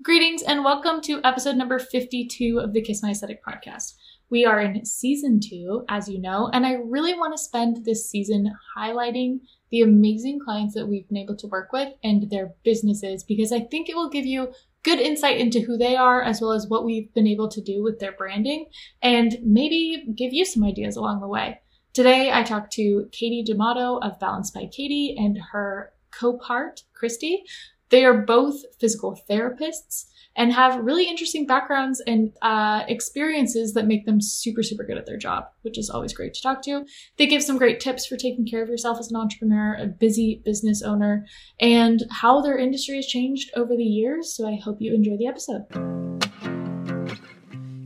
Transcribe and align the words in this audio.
Greetings 0.00 0.42
and 0.42 0.62
welcome 0.62 1.00
to 1.00 1.20
episode 1.24 1.56
number 1.56 1.80
52 1.80 2.60
of 2.60 2.72
the 2.72 2.80
Kiss 2.80 3.02
My 3.02 3.10
Aesthetic 3.10 3.44
podcast. 3.44 3.94
We 4.30 4.46
are 4.46 4.60
in 4.60 4.84
season 4.84 5.40
two, 5.40 5.84
as 5.88 6.08
you 6.08 6.20
know, 6.20 6.48
and 6.52 6.64
I 6.64 6.74
really 6.74 7.14
want 7.14 7.36
to 7.36 7.42
spend 7.42 7.84
this 7.84 8.08
season 8.08 8.54
highlighting 8.76 9.40
the 9.72 9.80
amazing 9.80 10.38
clients 10.38 10.76
that 10.76 10.86
we've 10.86 11.08
been 11.08 11.16
able 11.16 11.34
to 11.38 11.48
work 11.48 11.72
with 11.72 11.92
and 12.04 12.30
their 12.30 12.54
businesses 12.62 13.24
because 13.24 13.50
I 13.50 13.58
think 13.58 13.88
it 13.88 13.96
will 13.96 14.08
give 14.08 14.24
you 14.24 14.52
good 14.84 15.00
insight 15.00 15.38
into 15.38 15.62
who 15.62 15.76
they 15.76 15.96
are 15.96 16.22
as 16.22 16.40
well 16.40 16.52
as 16.52 16.68
what 16.68 16.84
we've 16.84 17.12
been 17.12 17.26
able 17.26 17.48
to 17.48 17.60
do 17.60 17.82
with 17.82 17.98
their 17.98 18.12
branding 18.12 18.66
and 19.02 19.36
maybe 19.42 20.06
give 20.14 20.32
you 20.32 20.44
some 20.44 20.62
ideas 20.62 20.94
along 20.94 21.20
the 21.20 21.26
way. 21.26 21.60
Today, 21.92 22.30
I 22.32 22.44
talked 22.44 22.72
to 22.74 23.08
Katie 23.10 23.42
D'Amato 23.42 23.98
of 23.98 24.20
Balanced 24.20 24.54
by 24.54 24.66
Katie 24.70 25.16
and 25.18 25.40
her 25.50 25.92
co-part, 26.12 26.84
Christy, 26.94 27.42
they 27.90 28.04
are 28.04 28.22
both 28.22 28.62
physical 28.78 29.20
therapists 29.28 30.06
and 30.38 30.52
have 30.52 30.84
really 30.84 31.08
interesting 31.08 31.46
backgrounds 31.46 32.00
and 32.06 32.32
uh, 32.42 32.84
experiences 32.86 33.74
that 33.74 33.86
make 33.86 34.06
them 34.06 34.20
super, 34.20 34.62
super 34.62 34.84
good 34.84 34.96
at 34.96 35.04
their 35.04 35.16
job, 35.16 35.44
which 35.62 35.76
is 35.76 35.90
always 35.90 36.14
great 36.14 36.32
to 36.32 36.40
talk 36.40 36.62
to. 36.62 36.84
They 37.16 37.26
give 37.26 37.42
some 37.42 37.58
great 37.58 37.80
tips 37.80 38.06
for 38.06 38.16
taking 38.16 38.46
care 38.46 38.62
of 38.62 38.68
yourself 38.68 39.00
as 39.00 39.10
an 39.10 39.16
entrepreneur, 39.16 39.74
a 39.74 39.86
busy 39.86 40.40
business 40.44 40.80
owner, 40.80 41.26
and 41.58 42.04
how 42.10 42.40
their 42.40 42.56
industry 42.56 42.96
has 42.96 43.06
changed 43.06 43.50
over 43.56 43.74
the 43.76 43.82
years. 43.82 44.32
So 44.32 44.48
I 44.48 44.54
hope 44.54 44.76
you 44.80 44.94
enjoy 44.94 45.16
the 45.16 45.26
episode. 45.26 45.64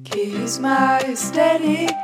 Kiss 0.04 0.58
my 0.58 0.98
aesthetic, 1.00 1.96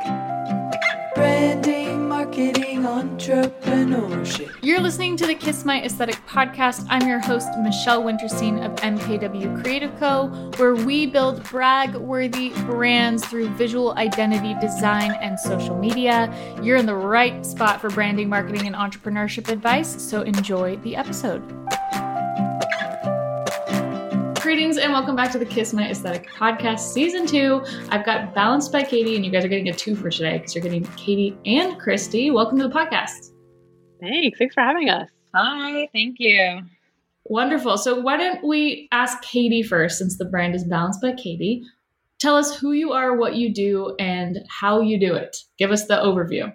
branding, 1.13 2.08
marketing, 2.29 2.83
entrepreneurship. 2.83 4.55
You're 4.61 4.79
listening 4.79 5.17
to 5.17 5.25
the 5.25 5.33
Kiss 5.33 5.65
My 5.65 5.81
Aesthetic 5.81 6.15
podcast. 6.27 6.85
I'm 6.87 7.07
your 7.07 7.17
host, 7.17 7.49
Michelle 7.57 8.03
Winterstein 8.03 8.63
of 8.63 8.75
MKW 8.75 9.63
Creative 9.63 9.91
Co., 9.99 10.27
where 10.57 10.75
we 10.75 11.07
build 11.07 11.41
brag 11.45 11.95
worthy 11.95 12.51
brands 12.67 13.25
through 13.25 13.49
visual 13.55 13.97
identity 13.97 14.53
design 14.61 15.17
and 15.21 15.39
social 15.39 15.75
media. 15.75 16.31
You're 16.61 16.77
in 16.77 16.85
the 16.85 16.93
right 16.93 17.43
spot 17.43 17.81
for 17.81 17.89
branding, 17.89 18.29
marketing, 18.29 18.67
and 18.67 18.75
entrepreneurship 18.75 19.49
advice, 19.49 19.99
so 19.99 20.21
enjoy 20.21 20.75
the 20.77 20.95
episode. 20.95 21.41
Greetings 24.49 24.79
and 24.79 24.91
welcome 24.91 25.15
back 25.15 25.31
to 25.33 25.37
the 25.37 25.45
Kiss 25.45 25.73
My 25.73 25.87
Aesthetic 25.91 26.27
podcast, 26.31 26.79
season 26.79 27.27
two. 27.27 27.63
I've 27.89 28.03
got 28.03 28.33
Balanced 28.33 28.71
by 28.71 28.81
Katie, 28.81 29.15
and 29.15 29.23
you 29.23 29.29
guys 29.29 29.45
are 29.45 29.47
getting 29.47 29.69
a 29.69 29.73
two 29.73 29.95
for 29.95 30.09
today 30.09 30.39
because 30.39 30.55
you're 30.55 30.63
getting 30.63 30.83
Katie 30.95 31.37
and 31.45 31.79
Christy. 31.79 32.31
Welcome 32.31 32.57
to 32.57 32.67
the 32.67 32.73
podcast. 32.73 33.29
Thanks. 34.01 34.39
Thanks 34.39 34.55
for 34.55 34.61
having 34.61 34.89
us. 34.89 35.07
Hi, 35.35 35.87
thank 35.93 36.15
you. 36.17 36.61
Wonderful. 37.25 37.77
So, 37.77 37.99
why 37.99 38.17
don't 38.17 38.43
we 38.43 38.89
ask 38.91 39.21
Katie 39.21 39.61
first, 39.61 39.99
since 39.99 40.17
the 40.17 40.25
brand 40.25 40.55
is 40.55 40.63
Balanced 40.63 40.99
by 40.99 41.13
Katie? 41.13 41.61
Tell 42.17 42.35
us 42.35 42.57
who 42.57 42.71
you 42.71 42.91
are, 42.91 43.15
what 43.15 43.35
you 43.35 43.53
do, 43.53 43.95
and 43.99 44.39
how 44.49 44.81
you 44.81 44.99
do 44.99 45.13
it. 45.13 45.37
Give 45.59 45.69
us 45.69 45.85
the 45.85 45.93
overview. 45.93 46.51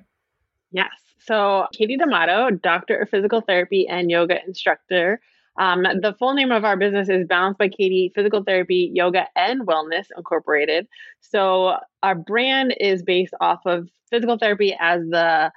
Yes. 0.73 0.91
So, 1.21 1.69
Katie 1.73 1.97
D'Amato, 1.97 2.51
doctor 2.57 3.03
of 3.03 3.09
physical 3.09 3.41
therapy 3.41 3.87
and 3.87 4.11
yoga 4.11 4.45
instructor. 4.45 5.21
Um, 5.57 5.83
the 5.83 6.15
full 6.19 6.35
name 6.35 6.51
of 6.51 6.65
our 6.65 6.77
business 6.77 7.09
is 7.09 7.27
Balanced 7.27 7.59
by 7.59 7.69
Katie 7.69 8.11
Physical 8.15 8.43
Therapy, 8.43 8.91
Yoga, 8.93 9.27
and 9.37 9.67
Wellness 9.67 10.07
Incorporated. 10.17 10.87
So, 11.21 11.77
our 12.03 12.15
brand 12.15 12.75
is 12.81 13.03
based 13.03 13.35
off 13.41 13.61
of 13.65 13.89
physical 14.11 14.39
therapy 14.39 14.77
as 14.79 15.01
the 15.09 15.53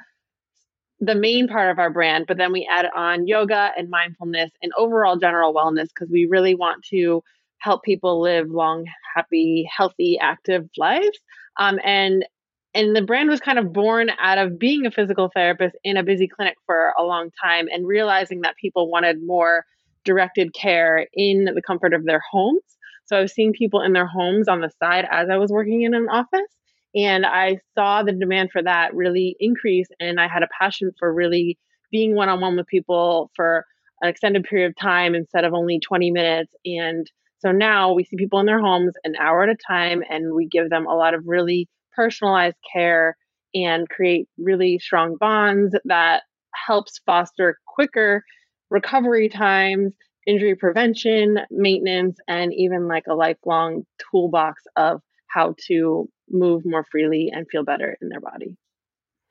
the 0.99 1.15
main 1.15 1.47
part 1.47 1.69
of 1.69 1.77
our 1.77 1.91
brand, 1.91 2.25
but 2.27 2.37
then 2.37 2.51
we 2.51 2.67
add 2.71 2.87
on 2.95 3.27
yoga 3.27 3.71
and 3.77 3.89
mindfulness 3.89 4.49
and 4.63 4.71
overall 4.77 5.15
general 5.15 5.53
wellness 5.53 5.89
because 5.89 6.09
we 6.11 6.25
really 6.25 6.55
want 6.55 6.83
to 6.85 7.23
help 7.59 7.83
people 7.83 8.19
live 8.19 8.49
long, 8.49 8.85
happy, 9.15 9.69
healthy, 9.75 10.17
active 10.19 10.67
lives. 10.77 11.19
Um, 11.57 11.79
and 11.83 12.25
and 12.73 12.95
the 12.95 13.01
brand 13.01 13.29
was 13.29 13.39
kind 13.39 13.57
of 13.57 13.73
born 13.73 14.11
out 14.19 14.37
of 14.37 14.59
being 14.59 14.85
a 14.85 14.91
physical 14.91 15.31
therapist 15.33 15.75
in 15.83 15.97
a 15.97 16.03
busy 16.03 16.27
clinic 16.27 16.55
for 16.65 16.93
a 16.97 17.03
long 17.03 17.31
time 17.41 17.67
and 17.71 17.87
realizing 17.87 18.41
that 18.41 18.55
people 18.57 18.91
wanted 18.91 19.25
more 19.25 19.65
directed 20.07 20.53
care 20.53 21.05
in 21.13 21.45
the 21.45 21.61
comfort 21.61 21.93
of 21.93 22.05
their 22.05 22.21
homes. 22.31 22.63
So 23.05 23.17
I 23.17 23.21
was 23.21 23.33
seeing 23.33 23.53
people 23.53 23.81
in 23.81 23.93
their 23.93 24.07
homes 24.07 24.47
on 24.47 24.61
the 24.61 24.71
side 24.81 25.05
as 25.11 25.29
I 25.29 25.37
was 25.37 25.51
working 25.51 25.83
in 25.83 25.93
an 25.93 26.07
office. 26.09 26.55
And 26.95 27.25
I 27.25 27.59
saw 27.75 28.01
the 28.01 28.13
demand 28.13 28.49
for 28.51 28.63
that 28.63 28.95
really 28.95 29.35
increase. 29.39 29.87
And 29.99 30.19
I 30.19 30.27
had 30.27 30.43
a 30.43 30.49
passion 30.59 30.91
for 30.97 31.13
really 31.13 31.59
being 31.91 32.15
one 32.15 32.29
on 32.29 32.41
one 32.41 32.57
with 32.57 32.67
people 32.67 33.29
for 33.35 33.65
an 34.01 34.09
extended 34.09 34.43
period 34.43 34.69
of 34.69 34.75
time 34.75 35.13
instead 35.13 35.43
of 35.43 35.53
only 35.53 35.79
20 35.79 36.11
minutes. 36.11 36.53
And 36.65 37.09
so 37.39 37.51
now 37.51 37.93
we 37.93 38.03
see 38.03 38.17
people 38.17 38.39
in 38.39 38.45
their 38.45 38.59
homes 38.59 38.93
an 39.03 39.15
hour 39.19 39.43
at 39.43 39.49
a 39.49 39.55
time 39.55 40.01
and 40.09 40.33
we 40.33 40.47
give 40.47 40.69
them 40.69 40.87
a 40.87 40.95
lot 40.95 41.13
of 41.13 41.23
really 41.27 41.69
personalized 41.95 42.57
care 42.73 43.15
and 43.53 43.87
create 43.89 44.27
really 44.37 44.79
strong 44.79 45.17
bonds 45.19 45.75
that 45.85 46.23
helps 46.53 46.99
foster 47.05 47.57
quicker 47.67 48.23
recovery 48.69 49.29
times, 49.29 49.93
injury 50.25 50.55
prevention, 50.55 51.39
maintenance, 51.49 52.17
and 52.27 52.53
even 52.53 52.87
like 52.87 53.05
a 53.07 53.15
lifelong 53.15 53.83
toolbox 54.11 54.63
of 54.75 55.01
how 55.29 55.55
to 55.67 56.09
move 56.29 56.63
more 56.65 56.85
freely 56.91 57.31
and 57.33 57.47
feel 57.49 57.63
better 57.63 57.97
in 58.01 58.09
their 58.09 58.21
body. 58.21 58.57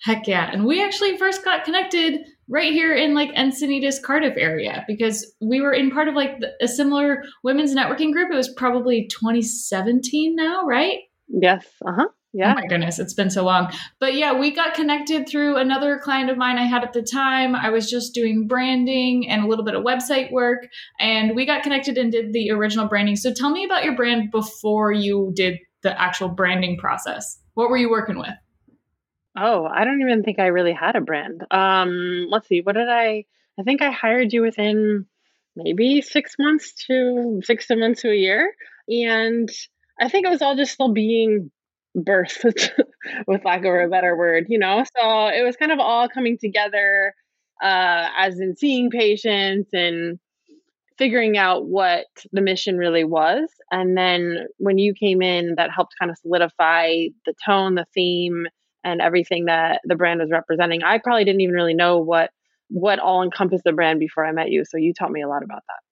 Heck 0.02 0.26
yeah. 0.26 0.50
And 0.52 0.66
we 0.66 0.82
actually 0.82 1.16
first 1.16 1.44
got 1.44 1.64
connected 1.64 2.20
right 2.48 2.72
here 2.72 2.94
in 2.94 3.14
like 3.14 3.30
Encinitas, 3.34 4.02
Cardiff 4.02 4.34
area 4.36 4.84
because 4.86 5.34
we 5.40 5.60
were 5.60 5.72
in 5.72 5.90
part 5.90 6.08
of 6.08 6.14
like 6.14 6.38
a 6.60 6.68
similar 6.68 7.24
women's 7.42 7.74
networking 7.74 8.12
group. 8.12 8.30
It 8.30 8.36
was 8.36 8.52
probably 8.52 9.08
2017 9.08 10.36
now, 10.36 10.64
right? 10.66 10.98
Yes. 11.28 11.66
Uh 11.86 11.92
huh. 11.96 12.08
Yeah. 12.36 12.52
Oh 12.52 12.60
my 12.60 12.66
goodness, 12.66 12.98
it's 12.98 13.14
been 13.14 13.30
so 13.30 13.44
long. 13.44 13.72
But 13.98 14.12
yeah, 14.12 14.38
we 14.38 14.54
got 14.54 14.74
connected 14.74 15.26
through 15.26 15.56
another 15.56 15.98
client 15.98 16.28
of 16.28 16.36
mine 16.36 16.58
I 16.58 16.66
had 16.66 16.84
at 16.84 16.92
the 16.92 17.00
time. 17.00 17.54
I 17.54 17.70
was 17.70 17.88
just 17.88 18.12
doing 18.12 18.46
branding 18.46 19.26
and 19.26 19.42
a 19.42 19.48
little 19.48 19.64
bit 19.64 19.74
of 19.74 19.82
website 19.82 20.30
work, 20.30 20.66
and 21.00 21.34
we 21.34 21.46
got 21.46 21.62
connected 21.62 21.96
and 21.96 22.12
did 22.12 22.34
the 22.34 22.50
original 22.50 22.88
branding. 22.88 23.16
So 23.16 23.32
tell 23.32 23.48
me 23.48 23.64
about 23.64 23.84
your 23.84 23.96
brand 23.96 24.30
before 24.30 24.92
you 24.92 25.32
did 25.34 25.56
the 25.82 25.98
actual 25.98 26.28
branding 26.28 26.76
process. 26.76 27.40
What 27.54 27.70
were 27.70 27.78
you 27.78 27.88
working 27.90 28.18
with? 28.18 28.34
Oh, 29.34 29.64
I 29.64 29.86
don't 29.86 30.02
even 30.02 30.22
think 30.22 30.38
I 30.38 30.48
really 30.48 30.74
had 30.74 30.94
a 30.94 31.00
brand. 31.00 31.42
Um, 31.50 32.26
let's 32.28 32.48
see, 32.48 32.60
what 32.60 32.74
did 32.74 32.90
I? 32.90 33.24
I 33.58 33.62
think 33.62 33.80
I 33.80 33.90
hired 33.90 34.34
you 34.34 34.42
within 34.42 35.06
maybe 35.56 36.02
six 36.02 36.34
months 36.38 36.74
to 36.88 37.40
six 37.44 37.66
months 37.70 38.02
to 38.02 38.10
a 38.10 38.14
year, 38.14 38.52
and 38.90 39.48
I 39.98 40.10
think 40.10 40.26
it 40.26 40.30
was 40.30 40.42
all 40.42 40.54
just 40.54 40.74
still 40.74 40.92
being 40.92 41.50
birthed, 41.96 42.70
with 43.26 43.44
lack 43.44 43.64
of 43.64 43.74
a 43.74 43.88
better 43.88 44.16
word, 44.16 44.46
you 44.48 44.58
know. 44.58 44.84
So 44.96 45.26
it 45.28 45.44
was 45.44 45.56
kind 45.56 45.72
of 45.72 45.78
all 45.78 46.08
coming 46.08 46.38
together, 46.38 47.14
uh, 47.62 48.08
as 48.18 48.38
in 48.38 48.56
seeing 48.56 48.90
patients 48.90 49.70
and 49.72 50.18
figuring 50.98 51.36
out 51.36 51.66
what 51.66 52.06
the 52.32 52.40
mission 52.40 52.78
really 52.78 53.04
was. 53.04 53.48
And 53.70 53.96
then 53.96 54.46
when 54.58 54.78
you 54.78 54.94
came 54.94 55.20
in, 55.20 55.54
that 55.56 55.70
helped 55.74 55.94
kind 55.98 56.10
of 56.10 56.18
solidify 56.18 57.08
the 57.26 57.34
tone, 57.44 57.74
the 57.74 57.86
theme, 57.94 58.46
and 58.84 59.00
everything 59.00 59.46
that 59.46 59.80
the 59.84 59.96
brand 59.96 60.20
was 60.20 60.30
representing. 60.30 60.82
I 60.82 60.98
probably 61.02 61.24
didn't 61.24 61.40
even 61.40 61.54
really 61.54 61.74
know 61.74 61.98
what 61.98 62.30
what 62.68 62.98
all 62.98 63.22
encompassed 63.22 63.62
the 63.64 63.72
brand 63.72 64.00
before 64.00 64.26
I 64.26 64.32
met 64.32 64.50
you. 64.50 64.64
So 64.64 64.76
you 64.76 64.92
taught 64.92 65.12
me 65.12 65.22
a 65.22 65.28
lot 65.28 65.44
about 65.44 65.62
that. 65.68 65.85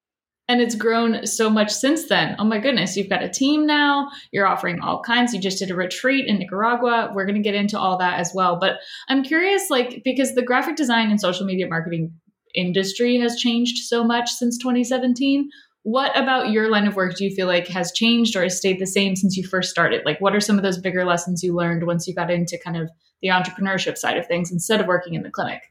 And 0.47 0.60
it's 0.60 0.75
grown 0.75 1.27
so 1.27 1.49
much 1.49 1.71
since 1.71 2.09
then. 2.09 2.37
Oh 2.38 2.44
my 2.44 2.59
goodness, 2.59 2.97
you've 2.97 3.09
got 3.09 3.22
a 3.22 3.31
team 3.31 3.66
now. 3.66 4.10
You're 4.31 4.47
offering 4.47 4.81
all 4.81 5.03
kinds. 5.03 5.32
You 5.32 5.41
just 5.41 5.59
did 5.59 5.71
a 5.71 5.75
retreat 5.75 6.27
in 6.27 6.38
Nicaragua. 6.38 7.12
We're 7.15 7.25
going 7.25 7.37
to 7.37 7.43
get 7.43 7.55
into 7.55 7.78
all 7.78 7.97
that 7.99 8.21
as 8.21 8.32
well. 8.34 8.59
But 8.60 8.75
I'm 9.09 9.22
curious, 9.22 9.71
like, 9.71 10.03
because 10.05 10.34
the 10.34 10.43
graphic 10.43 10.77
design 10.77 11.10
and 11.10 11.19
social 11.19 11.47
media 11.47 11.66
marketing 11.66 12.12
industry 12.55 13.19
has 13.21 13.37
changed 13.37 13.87
so 13.87 14.05
much 14.05 14.31
since 14.31 14.59
2017. 14.59 15.49
What 15.82 16.16
about 16.16 16.50
your 16.50 16.71
line 16.71 16.87
of 16.87 16.97
work 16.97 17.16
do 17.16 17.25
you 17.25 17.34
feel 17.34 17.47
like 17.47 17.66
has 17.69 17.93
changed 17.93 18.37
or 18.37 18.43
has 18.43 18.56
stayed 18.56 18.81
the 18.81 18.87
same 18.87 19.17
since 19.17 19.37
you 19.37 19.46
first 19.46 19.70
started? 19.70 20.02
Like, 20.05 20.20
what 20.20 20.35
are 20.35 20.41
some 20.41 20.56
of 20.56 20.62
those 20.62 20.79
bigger 20.79 21.05
lessons 21.05 21.43
you 21.43 21.55
learned 21.55 21.87
once 21.87 22.06
you 22.06 22.14
got 22.14 22.31
into 22.31 22.58
kind 22.62 22.76
of 22.76 22.91
the 23.23 23.29
entrepreneurship 23.29 23.96
side 23.96 24.19
of 24.19 24.26
things 24.26 24.52
instead 24.52 24.81
of 24.81 24.87
working 24.87 25.14
in 25.14 25.23
the 25.23 25.31
clinic? 25.31 25.62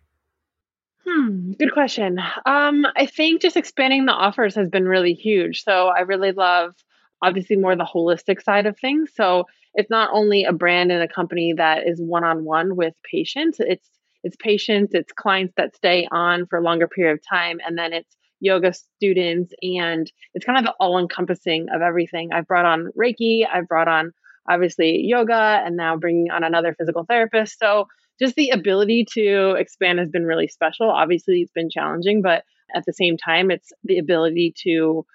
Hmm, 1.05 1.51
good 1.59 1.73
question. 1.73 2.17
Um, 2.45 2.85
I 2.95 3.05
think 3.05 3.41
just 3.41 3.57
expanding 3.57 4.05
the 4.05 4.13
offers 4.13 4.55
has 4.55 4.69
been 4.69 4.87
really 4.87 5.13
huge. 5.13 5.63
So 5.63 5.87
I 5.87 6.01
really 6.01 6.31
love 6.31 6.75
obviously 7.21 7.57
more 7.57 7.75
the 7.75 7.83
holistic 7.83 8.41
side 8.41 8.65
of 8.65 8.77
things. 8.79 9.11
So 9.13 9.45
it's 9.75 9.89
not 9.89 10.11
only 10.13 10.45
a 10.45 10.53
brand 10.53 10.91
and 10.91 11.03
a 11.03 11.07
company 11.07 11.53
that 11.57 11.87
is 11.87 11.99
one 12.01 12.23
on 12.23 12.45
one 12.45 12.75
with 12.75 12.93
patients, 13.09 13.57
it's 13.59 13.89
it's 14.25 14.37
patients, 14.37 14.93
it's 14.93 15.11
clients 15.11 15.53
that 15.57 15.75
stay 15.75 16.07
on 16.09 16.45
for 16.45 16.57
a 16.57 16.63
longer 16.63 16.87
period 16.87 17.13
of 17.15 17.21
time, 17.29 17.59
and 17.65 17.77
then 17.77 17.91
it's 17.91 18.15
yoga 18.39 18.71
students, 18.73 19.53
and 19.61 20.09
it's 20.33 20.45
kind 20.45 20.57
of 20.57 20.63
the 20.63 20.73
all 20.79 20.97
encompassing 20.97 21.67
of 21.73 21.81
everything. 21.81 22.29
I've 22.31 22.47
brought 22.47 22.65
on 22.65 22.89
Reiki, 22.97 23.45
I've 23.51 23.67
brought 23.67 23.89
on 23.89 24.13
obviously 24.49 25.01
yoga, 25.01 25.61
and 25.65 25.75
now 25.75 25.97
bringing 25.97 26.31
on 26.31 26.45
another 26.45 26.73
physical 26.73 27.03
therapist. 27.03 27.59
So 27.59 27.87
just 28.19 28.35
the 28.35 28.49
ability 28.49 29.05
to 29.13 29.51
expand 29.51 29.99
has 29.99 30.09
been 30.09 30.25
really 30.25 30.47
special. 30.47 30.89
Obviously, 30.89 31.41
it's 31.41 31.51
been 31.51 31.69
challenging, 31.69 32.21
but 32.21 32.43
at 32.75 32.85
the 32.85 32.93
same 32.93 33.17
time, 33.17 33.51
it's 33.51 33.71
the 33.83 33.97
ability 33.97 34.53
to 34.63 35.05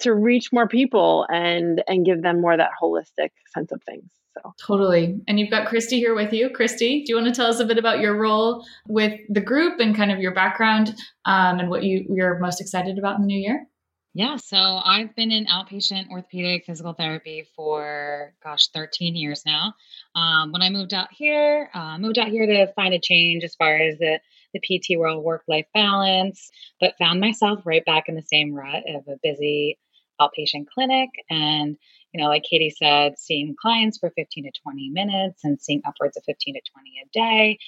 to 0.00 0.12
reach 0.12 0.52
more 0.52 0.68
people 0.68 1.26
and 1.28 1.82
and 1.86 2.04
give 2.04 2.22
them 2.22 2.40
more 2.40 2.56
that 2.56 2.70
holistic 2.80 3.30
sense 3.54 3.72
of 3.72 3.82
things. 3.84 4.10
So 4.34 4.54
totally. 4.58 5.20
And 5.28 5.38
you've 5.38 5.50
got 5.50 5.68
Christy 5.68 5.98
here 5.98 6.14
with 6.14 6.32
you. 6.32 6.48
Christy, 6.50 7.04
do 7.04 7.12
you 7.12 7.16
want 7.20 7.32
to 7.32 7.38
tell 7.38 7.50
us 7.50 7.60
a 7.60 7.66
bit 7.66 7.76
about 7.76 8.00
your 8.00 8.18
role 8.18 8.64
with 8.88 9.20
the 9.28 9.42
group 9.42 9.78
and 9.78 9.94
kind 9.94 10.10
of 10.10 10.20
your 10.20 10.32
background 10.32 10.94
um, 11.26 11.58
and 11.58 11.68
what 11.68 11.82
you 11.82 12.06
you're 12.08 12.38
most 12.38 12.60
excited 12.60 12.98
about 12.98 13.16
in 13.16 13.22
the 13.22 13.26
new 13.26 13.40
year? 13.40 13.66
Yeah, 14.14 14.36
so 14.36 14.58
I've 14.58 15.14
been 15.16 15.32
in 15.32 15.46
outpatient 15.46 16.10
orthopedic 16.10 16.66
physical 16.66 16.92
therapy 16.92 17.46
for, 17.56 18.34
gosh, 18.44 18.68
13 18.68 19.16
years 19.16 19.42
now. 19.46 19.74
Um, 20.14 20.52
when 20.52 20.62
I 20.62 20.70
moved 20.70 20.94
out 20.94 21.08
here, 21.12 21.70
uh, 21.72 21.98
moved 21.98 22.18
out 22.18 22.28
here 22.28 22.46
to 22.46 22.72
find 22.74 22.94
a 22.94 23.00
change 23.00 23.44
as 23.44 23.54
far 23.54 23.76
as 23.76 23.98
the, 23.98 24.20
the 24.52 24.60
PT 24.60 24.98
world 24.98 25.24
work 25.24 25.42
life 25.48 25.66
balance, 25.72 26.50
but 26.80 26.98
found 26.98 27.20
myself 27.20 27.60
right 27.64 27.84
back 27.84 28.08
in 28.08 28.14
the 28.14 28.22
same 28.22 28.52
rut 28.52 28.82
of 28.88 29.08
a 29.08 29.18
busy 29.22 29.78
outpatient 30.20 30.66
clinic. 30.72 31.10
And, 31.30 31.76
you 32.12 32.22
know, 32.22 32.28
like 32.28 32.44
Katie 32.48 32.74
said, 32.76 33.18
seeing 33.18 33.56
clients 33.60 33.98
for 33.98 34.10
15 34.10 34.44
to 34.44 34.60
20 34.62 34.90
minutes 34.90 35.40
and 35.44 35.60
seeing 35.60 35.82
upwards 35.86 36.16
of 36.16 36.24
15 36.24 36.54
to 36.54 36.60
20 36.72 36.90
a 37.04 37.08
day. 37.12 37.58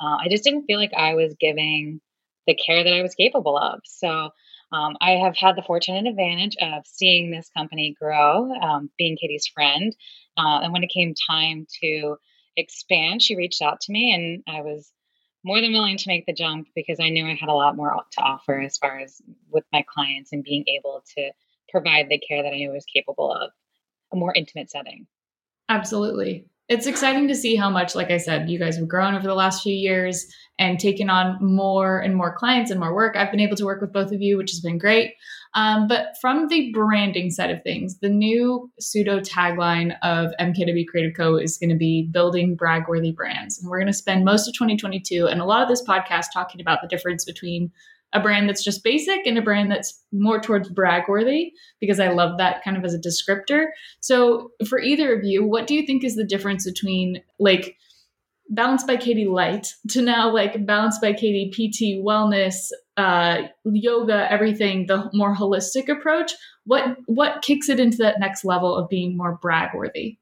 Uh, 0.00 0.16
I 0.20 0.28
just 0.30 0.44
didn't 0.44 0.64
feel 0.64 0.78
like 0.78 0.92
I 0.94 1.14
was 1.14 1.34
giving 1.40 2.00
the 2.46 2.54
care 2.54 2.84
that 2.84 2.92
I 2.92 3.02
was 3.02 3.14
capable 3.14 3.56
of. 3.56 3.80
So, 3.84 4.30
um, 4.74 4.96
I 5.00 5.12
have 5.12 5.36
had 5.36 5.54
the 5.56 5.62
fortunate 5.62 6.06
advantage 6.06 6.56
of 6.60 6.84
seeing 6.84 7.30
this 7.30 7.48
company 7.56 7.94
grow, 7.96 8.52
um, 8.54 8.90
being 8.98 9.16
Katie's 9.16 9.46
friend. 9.46 9.94
Uh, 10.36 10.60
and 10.62 10.72
when 10.72 10.82
it 10.82 10.90
came 10.90 11.14
time 11.30 11.66
to 11.80 12.16
expand, 12.56 13.22
she 13.22 13.36
reached 13.36 13.62
out 13.62 13.80
to 13.82 13.92
me, 13.92 14.12
and 14.12 14.42
I 14.48 14.62
was 14.62 14.90
more 15.44 15.60
than 15.60 15.72
willing 15.72 15.96
to 15.98 16.08
make 16.08 16.26
the 16.26 16.32
jump 16.32 16.66
because 16.74 16.98
I 16.98 17.10
knew 17.10 17.24
I 17.24 17.34
had 17.34 17.50
a 17.50 17.54
lot 17.54 17.76
more 17.76 17.94
to 18.12 18.20
offer 18.20 18.60
as 18.60 18.76
far 18.76 18.98
as 18.98 19.22
with 19.48 19.64
my 19.72 19.84
clients 19.86 20.32
and 20.32 20.42
being 20.42 20.64
able 20.66 21.04
to 21.16 21.30
provide 21.68 22.08
the 22.08 22.18
care 22.18 22.42
that 22.42 22.52
I 22.52 22.56
knew 22.56 22.70
I 22.70 22.74
was 22.74 22.86
capable 22.92 23.32
of, 23.32 23.50
a 24.12 24.16
more 24.16 24.32
intimate 24.34 24.70
setting. 24.70 25.06
Absolutely 25.68 26.46
it's 26.68 26.86
exciting 26.86 27.28
to 27.28 27.34
see 27.34 27.56
how 27.56 27.68
much, 27.68 27.94
like 27.94 28.10
I 28.10 28.16
said, 28.16 28.48
you 28.48 28.58
guys 28.58 28.76
have 28.76 28.88
grown 28.88 29.14
over 29.14 29.26
the 29.26 29.34
last 29.34 29.62
few 29.62 29.74
years 29.74 30.26
and 30.58 30.78
taken 30.78 31.10
on 31.10 31.36
more 31.40 31.98
and 31.98 32.14
more 32.14 32.34
clients 32.34 32.70
and 32.70 32.80
more 32.80 32.94
work. 32.94 33.16
I've 33.16 33.30
been 33.30 33.40
able 33.40 33.56
to 33.56 33.64
work 33.64 33.80
with 33.80 33.92
both 33.92 34.12
of 34.12 34.22
you, 34.22 34.38
which 34.38 34.50
has 34.52 34.60
been 34.60 34.78
great. 34.78 35.14
Um, 35.54 35.86
but 35.86 36.16
from 36.20 36.48
the 36.48 36.72
branding 36.72 37.30
side 37.30 37.50
of 37.50 37.62
things, 37.62 37.98
the 37.98 38.08
new 38.08 38.70
pseudo 38.80 39.20
tagline 39.20 39.96
of 40.02 40.32
MKW 40.40 40.86
Creative 40.88 41.14
Co. 41.16 41.36
is 41.36 41.58
going 41.58 41.70
to 41.70 41.76
be 41.76 42.08
building 42.10 42.56
bragworthy 42.56 43.14
brands. 43.14 43.60
And 43.60 43.68
we're 43.68 43.78
going 43.78 43.86
to 43.86 43.92
spend 43.92 44.24
most 44.24 44.48
of 44.48 44.54
2022 44.54 45.26
and 45.26 45.40
a 45.40 45.44
lot 45.44 45.62
of 45.62 45.68
this 45.68 45.82
podcast 45.82 46.26
talking 46.32 46.60
about 46.60 46.80
the 46.82 46.88
difference 46.88 47.24
between 47.24 47.70
a 48.14 48.20
brand 48.20 48.48
that's 48.48 48.64
just 48.64 48.84
basic 48.84 49.26
and 49.26 49.36
a 49.36 49.42
brand 49.42 49.70
that's 49.70 50.00
more 50.12 50.40
towards 50.40 50.70
bragworthy 50.70 51.50
because 51.80 51.98
I 51.98 52.08
love 52.08 52.38
that 52.38 52.62
kind 52.62 52.76
of 52.76 52.84
as 52.84 52.94
a 52.94 52.98
descriptor. 52.98 53.66
So, 54.00 54.52
for 54.66 54.78
either 54.78 55.12
of 55.14 55.24
you, 55.24 55.44
what 55.44 55.66
do 55.66 55.74
you 55.74 55.84
think 55.84 56.04
is 56.04 56.14
the 56.14 56.24
difference 56.24 56.64
between 56.64 57.22
like 57.38 57.76
Balanced 58.50 58.86
by 58.86 58.98
Katie 58.98 59.26
Light 59.26 59.68
to 59.88 60.02
now 60.02 60.32
like 60.32 60.64
Balanced 60.66 61.00
by 61.00 61.12
Katie 61.14 61.50
PT 61.50 62.04
Wellness, 62.04 62.68
uh, 62.96 63.42
yoga, 63.64 64.30
everything, 64.30 64.86
the 64.86 65.10
more 65.12 65.34
holistic 65.34 65.88
approach? 65.88 66.32
What 66.64 66.96
what 67.06 67.42
kicks 67.42 67.68
it 67.68 67.80
into 67.80 67.96
that 67.98 68.20
next 68.20 68.44
level 68.44 68.76
of 68.76 68.88
being 68.88 69.16
more 69.16 69.38
bragworthy? 69.42 70.18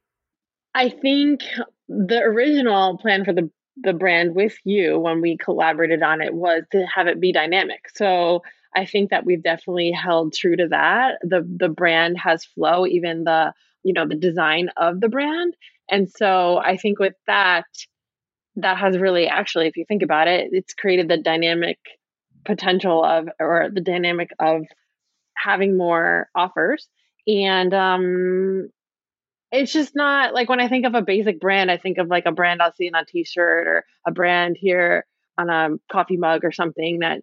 I 0.75 0.89
think 0.89 1.43
the 1.89 2.21
original 2.21 2.97
plan 2.97 3.25
for 3.25 3.33
the 3.33 3.51
the 3.77 3.93
brand 3.93 4.35
with 4.35 4.57
you 4.65 4.99
when 4.99 5.21
we 5.21 5.37
collaborated 5.37 6.03
on 6.03 6.21
it 6.21 6.35
was 6.35 6.65
to 6.73 6.85
have 6.95 7.07
it 7.07 7.21
be 7.21 7.33
dynamic. 7.33 7.89
So 7.95 8.43
I 8.75 8.87
think 8.87 9.11
that 9.11 9.25
we've 9.25 9.43
definitely 9.43 9.91
held 9.93 10.35
true 10.35 10.57
to 10.57 10.69
that. 10.69 11.19
The 11.23 11.47
the 11.59 11.69
brand 11.69 12.19
has 12.19 12.45
flow, 12.45 12.87
even 12.87 13.25
the 13.25 13.53
you 13.83 13.93
know 13.93 14.07
the 14.07 14.15
design 14.17 14.71
of 14.77 15.01
the 15.01 15.09
brand. 15.09 15.55
And 15.91 16.11
so 16.11 16.59
I 16.59 16.77
think 16.77 16.99
with 16.99 17.15
that, 17.27 17.67
that 18.57 18.79
has 18.79 18.99
really 18.99 19.27
actually, 19.29 19.67
if 19.67 19.77
you 19.77 19.85
think 19.87 20.03
about 20.03 20.29
it, 20.29 20.51
it's 20.53 20.75
created 20.75 21.09
the 21.09 21.17
dynamic 21.19 21.79
potential 22.45 23.05
of 23.05 23.29
or 23.41 23.69
the 23.73 23.81
dynamic 23.81 24.31
of 24.39 24.63
having 25.37 25.77
more 25.77 26.29
offers. 26.35 26.89
And 27.27 27.73
um 27.75 28.69
it's 29.53 29.73
just 29.73 29.95
not 29.95 30.33
like 30.33 30.49
when 30.49 30.61
I 30.61 30.69
think 30.69 30.87
of 30.87 30.95
a 30.95 31.03
basic 31.03 31.39
brand, 31.39 31.71
I 31.71 31.77
think 31.77 31.99
of 31.99 32.09
like 32.09 32.25
a 32.27 32.33
brand 32.33 32.63
I'll 32.63 32.73
see 32.73 32.89
on 32.89 33.01
a 33.01 33.05
t-shirt 33.05 33.69
or 33.69 33.85
a 34.07 34.11
brand 34.11 34.57
here 34.59 35.05
on 35.39 35.51
a 35.51 35.69
coffee 35.93 36.17
mug 36.17 36.45
or 36.45 36.53
something 36.53 37.01
that 37.01 37.21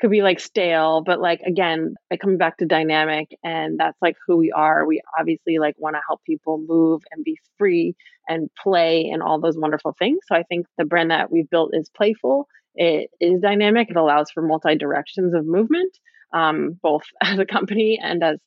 could 0.00 0.10
be 0.10 0.22
like 0.22 0.40
stale, 0.40 1.02
but 1.04 1.20
like 1.20 1.40
again, 1.46 1.94
I 2.10 2.16
come 2.16 2.38
back 2.38 2.56
to 2.58 2.66
dynamic 2.66 3.28
and 3.44 3.78
that's 3.78 3.98
like 4.02 4.16
who 4.26 4.36
we 4.36 4.50
are. 4.50 4.84
We 4.84 5.00
obviously 5.18 5.58
like 5.58 5.74
want 5.78 5.94
to 5.94 6.00
help 6.08 6.22
people 6.24 6.60
move 6.66 7.02
and 7.12 7.22
be 7.22 7.38
free 7.56 7.94
and 8.26 8.50
play 8.60 9.10
and 9.12 9.22
all 9.22 9.40
those 9.40 9.58
wonderful 9.58 9.94
things. 9.96 10.18
So 10.26 10.34
I 10.34 10.42
think 10.42 10.66
the 10.76 10.84
brand 10.84 11.12
that 11.12 11.30
we've 11.30 11.50
built 11.50 11.70
is 11.72 11.90
playful. 11.94 12.48
It 12.74 13.10
is 13.20 13.40
dynamic. 13.42 13.90
It 13.90 13.96
allows 13.96 14.30
for 14.32 14.42
multi 14.42 14.74
directions 14.74 15.34
of 15.34 15.46
movement, 15.46 15.96
um, 16.34 16.78
both 16.82 17.02
as 17.22 17.38
a 17.38 17.46
company 17.46 18.00
and 18.02 18.24
as 18.24 18.38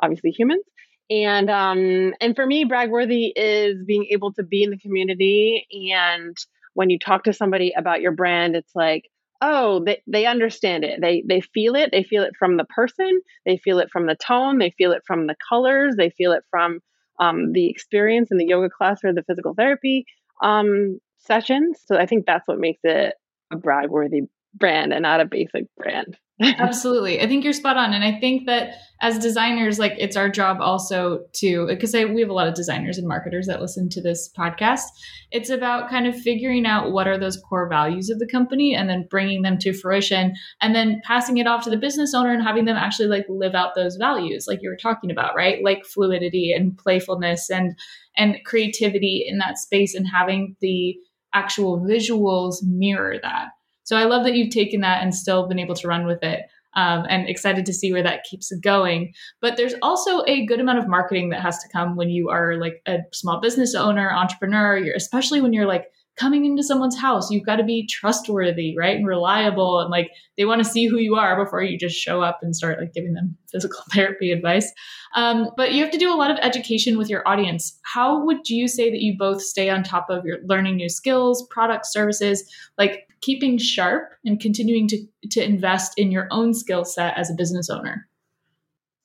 obviously 0.00 0.30
humans 0.30 0.64
and 1.10 1.50
um 1.50 2.14
and 2.20 2.34
for 2.34 2.46
me 2.46 2.64
bragworthy 2.64 3.30
is 3.36 3.84
being 3.86 4.06
able 4.10 4.32
to 4.32 4.42
be 4.42 4.62
in 4.62 4.70
the 4.70 4.78
community 4.78 5.66
and 5.92 6.36
when 6.74 6.90
you 6.90 6.98
talk 6.98 7.24
to 7.24 7.32
somebody 7.32 7.72
about 7.76 8.00
your 8.00 8.12
brand 8.12 8.56
it's 8.56 8.74
like 8.74 9.04
oh 9.44 9.82
they, 9.84 10.02
they 10.06 10.26
understand 10.26 10.84
it. 10.84 11.00
They 11.00 11.22
they 11.28 11.40
feel 11.40 11.74
it. 11.76 11.90
They 11.92 12.02
feel 12.02 12.22
it 12.22 12.34
from 12.38 12.56
the 12.56 12.64
person. 12.64 13.20
They 13.44 13.58
feel 13.58 13.78
it 13.78 13.90
from 13.92 14.06
the 14.06 14.16
tone. 14.16 14.58
They 14.58 14.70
feel 14.70 14.92
it 14.92 15.02
from 15.06 15.26
the 15.26 15.36
colors. 15.48 15.94
They 15.96 16.10
feel 16.10 16.32
it 16.32 16.44
from 16.50 16.80
um, 17.20 17.52
the 17.52 17.68
experience 17.68 18.30
in 18.30 18.38
the 18.38 18.46
yoga 18.46 18.70
class 18.70 19.00
or 19.04 19.12
the 19.12 19.22
physical 19.22 19.54
therapy 19.54 20.06
um, 20.42 20.98
sessions. 21.18 21.80
So 21.86 21.96
i 21.96 22.06
think 22.06 22.26
that's 22.26 22.46
what 22.48 22.58
makes 22.58 22.80
it 22.84 23.14
a 23.52 23.56
bragworthy 23.56 24.28
brand 24.54 24.92
and 24.92 25.02
not 25.02 25.20
a 25.20 25.24
basic 25.24 25.64
brand 25.76 26.16
Absolutely. 26.42 27.20
I 27.20 27.28
think 27.28 27.44
you're 27.44 27.52
spot 27.52 27.76
on. 27.76 27.92
And 27.92 28.02
I 28.02 28.18
think 28.18 28.46
that 28.46 28.74
as 29.00 29.20
designers, 29.20 29.78
like 29.78 29.92
it's 29.98 30.16
our 30.16 30.28
job 30.28 30.56
also 30.60 31.20
to, 31.34 31.66
because 31.68 31.92
we 31.92 32.20
have 32.20 32.30
a 32.30 32.34
lot 32.34 32.48
of 32.48 32.54
designers 32.54 32.98
and 32.98 33.06
marketers 33.06 33.46
that 33.46 33.60
listen 33.60 33.88
to 33.90 34.02
this 34.02 34.28
podcast. 34.36 34.82
It's 35.30 35.48
about 35.48 35.88
kind 35.88 36.08
of 36.08 36.18
figuring 36.18 36.66
out 36.66 36.90
what 36.90 37.06
are 37.06 37.18
those 37.18 37.36
core 37.36 37.68
values 37.68 38.10
of 38.10 38.18
the 38.18 38.26
company 38.26 38.74
and 38.74 38.90
then 38.90 39.06
bringing 39.08 39.42
them 39.42 39.58
to 39.58 39.72
fruition 39.72 40.34
and 40.60 40.74
then 40.74 41.00
passing 41.04 41.36
it 41.36 41.46
off 41.46 41.62
to 41.64 41.70
the 41.70 41.76
business 41.76 42.14
owner 42.14 42.32
and 42.32 42.42
having 42.42 42.64
them 42.64 42.76
actually 42.76 43.08
like 43.08 43.26
live 43.28 43.54
out 43.54 43.76
those 43.76 43.94
values, 43.94 44.46
like 44.48 44.58
you 44.60 44.70
were 44.70 44.76
talking 44.76 45.12
about, 45.12 45.36
right? 45.36 45.62
Like 45.62 45.84
fluidity 45.84 46.52
and 46.52 46.76
playfulness 46.76 47.48
and, 47.48 47.78
and 48.16 48.38
creativity 48.44 49.24
in 49.24 49.38
that 49.38 49.58
space 49.58 49.94
and 49.94 50.06
having 50.12 50.56
the 50.60 50.96
actual 51.32 51.78
visuals 51.78 52.56
mirror 52.64 53.18
that. 53.22 53.50
So 53.84 53.96
I 53.96 54.04
love 54.04 54.24
that 54.24 54.34
you've 54.34 54.50
taken 54.50 54.80
that 54.80 55.02
and 55.02 55.14
still 55.14 55.46
been 55.46 55.58
able 55.58 55.74
to 55.76 55.88
run 55.88 56.06
with 56.06 56.22
it. 56.22 56.40
Um, 56.76 57.06
and 57.08 57.28
excited 57.28 57.66
to 57.66 57.72
see 57.72 57.92
where 57.92 58.02
that 58.02 58.24
keeps 58.24 58.52
going. 58.56 59.14
But 59.40 59.56
there's 59.56 59.74
also 59.80 60.24
a 60.26 60.44
good 60.44 60.58
amount 60.58 60.80
of 60.80 60.88
marketing 60.88 61.28
that 61.28 61.40
has 61.40 61.56
to 61.60 61.68
come 61.68 61.94
when 61.94 62.10
you 62.10 62.30
are 62.30 62.56
like 62.56 62.82
a 62.84 62.98
small 63.12 63.40
business 63.40 63.76
owner, 63.76 64.10
entrepreneur, 64.10 64.76
you're, 64.76 64.96
especially 64.96 65.40
when 65.40 65.52
you're 65.52 65.68
like 65.68 65.84
coming 66.16 66.44
into 66.44 66.62
someone's 66.62 66.98
house. 66.98 67.30
You've 67.30 67.46
got 67.46 67.56
to 67.56 67.64
be 67.64 67.86
trustworthy, 67.86 68.76
right? 68.76 68.96
And 68.96 69.06
reliable. 69.06 69.80
And 69.80 69.90
like 69.90 70.10
they 70.36 70.44
want 70.44 70.62
to 70.62 70.68
see 70.68 70.86
who 70.86 70.98
you 70.98 71.16
are 71.16 71.42
before 71.42 71.62
you 71.62 71.78
just 71.78 71.96
show 71.96 72.22
up 72.22 72.38
and 72.42 72.54
start 72.54 72.78
like 72.78 72.92
giving 72.92 73.14
them 73.14 73.36
physical 73.52 73.80
therapy 73.92 74.30
advice. 74.30 74.70
Um, 75.16 75.50
but 75.56 75.72
you 75.72 75.82
have 75.82 75.92
to 75.92 75.98
do 75.98 76.12
a 76.12 76.16
lot 76.16 76.30
of 76.30 76.38
education 76.40 76.98
with 76.98 77.08
your 77.08 77.26
audience. 77.26 77.78
How 77.84 78.24
would 78.24 78.48
you 78.48 78.68
say 78.68 78.90
that 78.90 79.00
you 79.00 79.16
both 79.18 79.42
stay 79.42 79.70
on 79.70 79.82
top 79.82 80.06
of 80.08 80.24
your 80.24 80.38
learning 80.44 80.76
new 80.76 80.88
skills, 80.88 81.46
products, 81.50 81.92
services? 81.92 82.48
Like 82.78 83.08
keeping 83.24 83.58
sharp 83.58 84.12
and 84.24 84.38
continuing 84.38 84.88
to, 84.88 85.06
to 85.30 85.42
invest 85.42 85.94
in 85.96 86.10
your 86.10 86.28
own 86.30 86.52
skill 86.52 86.84
set 86.84 87.16
as 87.16 87.30
a 87.30 87.34
business 87.34 87.70
owner? 87.70 88.06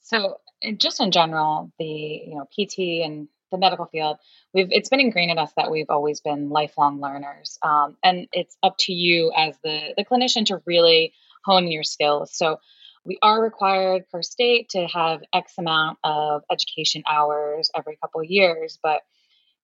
So, 0.01 0.38
just 0.77 0.99
in 0.99 1.11
general, 1.11 1.71
the 1.79 1.85
you 1.85 2.35
know 2.35 2.45
PT 2.45 3.05
and 3.05 3.27
the 3.51 3.57
medical 3.57 3.85
field, 3.85 4.17
we've 4.53 4.67
it's 4.71 4.89
been 4.89 4.99
ingrained 4.99 5.31
in 5.31 5.38
us 5.38 5.51
that 5.55 5.71
we've 5.71 5.89
always 5.89 6.19
been 6.19 6.49
lifelong 6.49 6.99
learners, 6.99 7.57
um, 7.61 7.95
and 8.03 8.27
it's 8.33 8.57
up 8.61 8.75
to 8.79 8.93
you 8.93 9.31
as 9.35 9.55
the 9.63 9.93
the 9.95 10.03
clinician 10.03 10.45
to 10.47 10.61
really 10.65 11.13
hone 11.45 11.67
your 11.67 11.83
skills. 11.83 12.35
So, 12.35 12.59
we 13.05 13.17
are 13.21 13.41
required 13.41 14.09
per 14.11 14.21
state 14.21 14.69
to 14.69 14.85
have 14.88 15.21
X 15.33 15.53
amount 15.57 15.99
of 16.03 16.43
education 16.51 17.03
hours 17.09 17.71
every 17.75 17.97
couple 18.01 18.23
years, 18.23 18.79
but 18.83 19.01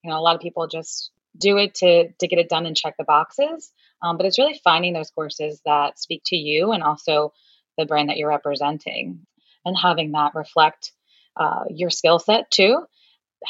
you 0.02 0.10
know 0.10 0.18
a 0.18 0.22
lot 0.22 0.34
of 0.34 0.40
people 0.40 0.66
just 0.66 1.10
do 1.36 1.58
it 1.58 1.74
to 1.74 2.08
to 2.20 2.28
get 2.28 2.38
it 2.38 2.48
done 2.48 2.66
and 2.66 2.76
check 2.76 2.94
the 2.96 3.04
boxes. 3.04 3.72
Um, 4.02 4.16
but 4.16 4.26
it's 4.26 4.38
really 4.38 4.60
finding 4.62 4.92
those 4.92 5.10
courses 5.10 5.60
that 5.64 5.98
speak 5.98 6.22
to 6.26 6.36
you 6.36 6.72
and 6.72 6.82
also 6.82 7.32
the 7.78 7.86
brand 7.86 8.08
that 8.08 8.16
you're 8.16 8.28
representing 8.28 9.26
and 9.64 9.76
having 9.76 10.12
that 10.12 10.34
reflect 10.34 10.92
uh, 11.36 11.64
your 11.70 11.90
skill 11.90 12.18
set 12.18 12.50
too. 12.50 12.84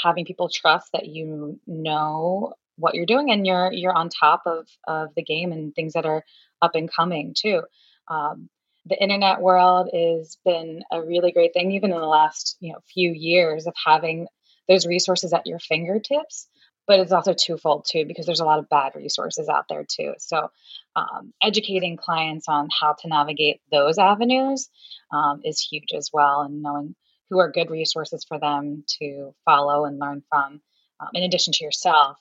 Having 0.03 0.25
people 0.25 0.49
trust 0.49 0.91
that 0.93 1.07
you 1.07 1.61
know 1.67 2.55
what 2.77 2.95
you're 2.95 3.07
doing 3.07 3.31
and 3.31 3.47
you're 3.47 3.73
you're 3.73 3.97
on 3.97 4.09
top 4.09 4.43
of 4.47 4.67
of 4.87 5.15
the 5.15 5.23
game 5.23 5.53
and 5.53 5.75
things 5.75 5.95
that 5.95 6.07
are 6.07 6.25
up 6.61 6.75
and 6.75 6.93
coming 6.93 7.35
too. 7.37 7.63
Um, 8.09 8.49
the 8.85 9.01
internet 9.01 9.41
world 9.41 9.91
has 9.93 10.37
been 10.45 10.83
a 10.93 11.03
really 11.03 11.33
great 11.33 11.53
thing, 11.53 11.73
even 11.73 11.93
in 11.93 11.99
the 11.99 12.07
last 12.07 12.57
you 12.61 12.73
know 12.73 12.79
few 12.93 13.13
years 13.13 13.67
of 13.67 13.75
having 13.85 14.27
those 14.69 14.87
resources 14.87 15.33
at 15.33 15.47
your 15.47 15.59
fingertips. 15.59 16.49
But 16.87 17.01
it's 17.01 17.13
also 17.13 17.35
twofold 17.35 17.87
too, 17.91 18.05
because 18.07 18.27
there's 18.27 18.41
a 18.41 18.45
lot 18.45 18.59
of 18.61 18.69
bad 18.69 18.95
resources 18.95 19.49
out 19.49 19.67
there 19.69 19.85
too. 19.85 20.15
So, 20.19 20.51
um, 20.95 21.33
educating 21.43 21.97
clients 21.97 22.49
on 22.49 22.69
how 22.81 22.95
to 23.01 23.09
navigate 23.09 23.61
those 23.71 23.99
avenues 23.99 24.69
um, 25.13 25.41
is 25.45 25.61
huge 25.61 25.93
as 25.95 26.11
well, 26.13 26.43
and 26.43 26.63
knowing 26.63 26.95
who 27.29 27.39
are 27.41 27.51
good 27.51 27.71
resources 27.71 28.25
for 28.25 28.39
them 28.39 28.85
to 29.01 29.35
follow 29.45 29.85
and 29.85 29.99
learn 29.99 30.23
from, 30.29 30.61
um, 31.01 31.09
in 31.15 31.25
addition 31.25 31.53
to 31.55 31.65
yourself. 31.65 32.19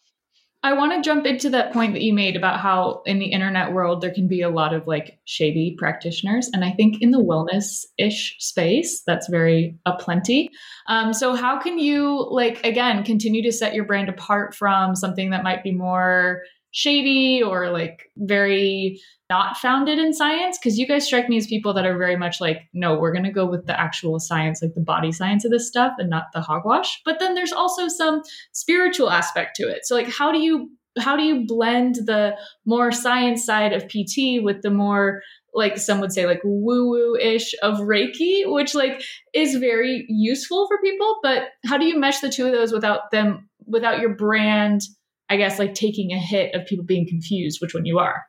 I 0.65 0.73
want 0.73 0.93
to 0.93 1.07
jump 1.07 1.27
into 1.27 1.51
that 1.51 1.73
point 1.73 1.93
that 1.93 2.01
you 2.01 2.11
made 2.11 2.35
about 2.35 2.59
how 2.59 3.03
in 3.05 3.19
the 3.19 3.27
internet 3.27 3.71
world 3.71 4.01
there 4.01 4.11
can 4.11 4.27
be 4.27 4.41
a 4.41 4.49
lot 4.49 4.73
of 4.73 4.87
like 4.87 5.19
shady 5.25 5.75
practitioners, 5.77 6.49
and 6.51 6.65
I 6.65 6.71
think 6.71 7.03
in 7.03 7.11
the 7.11 7.23
wellness 7.23 7.85
ish 7.99 8.35
space 8.39 9.03
that's 9.05 9.29
very 9.29 9.77
aplenty. 9.85 10.49
Um, 10.87 11.13
so 11.13 11.35
how 11.35 11.59
can 11.59 11.77
you 11.77 12.27
like 12.31 12.65
again 12.65 13.03
continue 13.03 13.43
to 13.43 13.51
set 13.51 13.75
your 13.75 13.85
brand 13.85 14.09
apart 14.09 14.55
from 14.55 14.95
something 14.95 15.29
that 15.29 15.43
might 15.43 15.63
be 15.63 15.71
more 15.71 16.41
shady 16.75 17.41
or 17.41 17.69
like 17.69 18.11
very 18.17 18.99
not 19.29 19.55
founded 19.55 19.97
in 19.97 20.13
science 20.13 20.57
because 20.57 20.77
you 20.77 20.85
guys 20.85 21.05
strike 21.05 21.29
me 21.29 21.37
as 21.37 21.47
people 21.47 21.73
that 21.73 21.85
are 21.85 21.97
very 21.97 22.17
much 22.17 22.41
like 22.41 22.63
no 22.73 22.99
we're 22.99 23.13
going 23.13 23.23
to 23.23 23.31
go 23.31 23.45
with 23.45 23.65
the 23.65 23.79
actual 23.79 24.19
science 24.19 24.61
like 24.61 24.73
the 24.75 24.81
body 24.81 25.09
science 25.11 25.45
of 25.45 25.51
this 25.51 25.67
stuff 25.67 25.93
and 25.97 26.09
not 26.09 26.25
the 26.33 26.41
hogwash. 26.41 27.01
But 27.05 27.19
then 27.19 27.33
there's 27.33 27.53
also 27.53 27.87
some 27.87 28.21
spiritual 28.51 29.09
aspect 29.09 29.55
to 29.55 29.63
it. 29.63 29.85
So 29.85 29.95
like 29.95 30.09
how 30.09 30.33
do 30.33 30.39
you 30.39 30.69
how 30.99 31.15
do 31.15 31.23
you 31.23 31.45
blend 31.47 31.95
the 31.95 32.35
more 32.65 32.91
science 32.91 33.45
side 33.45 33.73
of 33.73 33.87
pt 33.87 34.43
with 34.43 34.61
the 34.61 34.69
more 34.69 35.21
like 35.53 35.77
some 35.77 36.01
would 36.01 36.11
say 36.11 36.25
like 36.25 36.41
woo 36.43 36.89
woo 36.89 37.15
ish 37.15 37.53
of 37.63 37.79
reiki 37.79 38.43
which 38.45 38.75
like 38.75 39.01
is 39.33 39.55
very 39.55 40.05
useful 40.07 40.67
for 40.67 40.81
people 40.81 41.17
but 41.21 41.49
how 41.65 41.77
do 41.77 41.85
you 41.85 41.99
mesh 41.99 42.19
the 42.19 42.29
two 42.29 42.45
of 42.45 42.53
those 42.53 42.71
without 42.71 43.11
them 43.11 43.49
without 43.67 43.99
your 43.99 44.15
brand 44.15 44.81
I 45.29 45.37
guess 45.37 45.59
like 45.59 45.73
taking 45.73 46.11
a 46.11 46.19
hit 46.19 46.53
of 46.53 46.65
people 46.67 46.85
being 46.85 47.07
confused 47.07 47.59
which 47.61 47.73
one 47.73 47.85
you 47.85 47.99
are. 47.99 48.25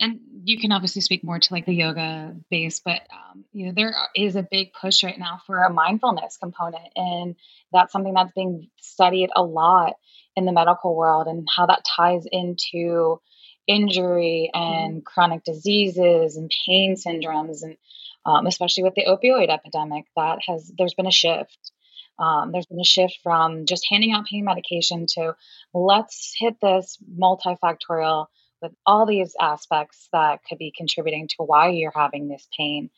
And 0.00 0.20
you 0.44 0.58
can 0.58 0.72
obviously 0.72 1.02
speak 1.02 1.22
more 1.22 1.38
to 1.38 1.54
like 1.54 1.66
the 1.66 1.74
yoga 1.74 2.34
base, 2.50 2.80
but 2.84 3.02
um, 3.12 3.44
you 3.52 3.66
know 3.66 3.72
there 3.74 3.94
is 4.16 4.36
a 4.36 4.46
big 4.48 4.72
push 4.72 5.04
right 5.04 5.18
now 5.18 5.40
for 5.46 5.62
a 5.62 5.72
mindfulness 5.72 6.36
component, 6.36 6.88
and 6.96 7.36
that's 7.72 7.92
something 7.92 8.12
that's 8.12 8.32
being 8.34 8.68
studied 8.80 9.30
a 9.36 9.42
lot 9.42 9.94
in 10.36 10.46
the 10.46 10.52
medical 10.52 10.96
world, 10.96 11.28
and 11.28 11.46
how 11.54 11.66
that 11.66 11.84
ties 11.84 12.24
into 12.30 13.20
injury 13.66 14.50
and 14.52 14.96
mm-hmm. 14.96 15.04
chronic 15.04 15.44
diseases 15.44 16.36
and 16.36 16.50
pain 16.66 16.96
syndromes, 16.96 17.62
and 17.62 17.76
um, 18.26 18.46
especially 18.46 18.82
with 18.82 18.94
the 18.94 19.06
opioid 19.06 19.48
epidemic, 19.48 20.06
that 20.16 20.38
has 20.48 20.72
there's 20.76 20.94
been 20.94 21.06
a 21.06 21.12
shift 21.12 21.72
um, 22.18 22.52
there's 22.52 22.66
been 22.66 22.80
a 22.80 22.84
shift 22.84 23.18
from 23.22 23.66
just 23.66 23.86
handing 23.90 24.12
out 24.12 24.26
pain 24.26 24.44
medication 24.44 25.06
to 25.14 25.34
let's 25.72 26.34
hit 26.38 26.56
this 26.60 26.98
multifactorial 27.18 28.26
with 28.64 28.72
all 28.86 29.04
these 29.04 29.36
aspects 29.40 30.08
that 30.12 30.40
could 30.48 30.58
be 30.58 30.72
contributing 30.74 31.28
to 31.28 31.36
why 31.44 31.68
you're 31.68 31.92
having 31.94 32.28
this 32.28 32.48
pain. 32.56 32.88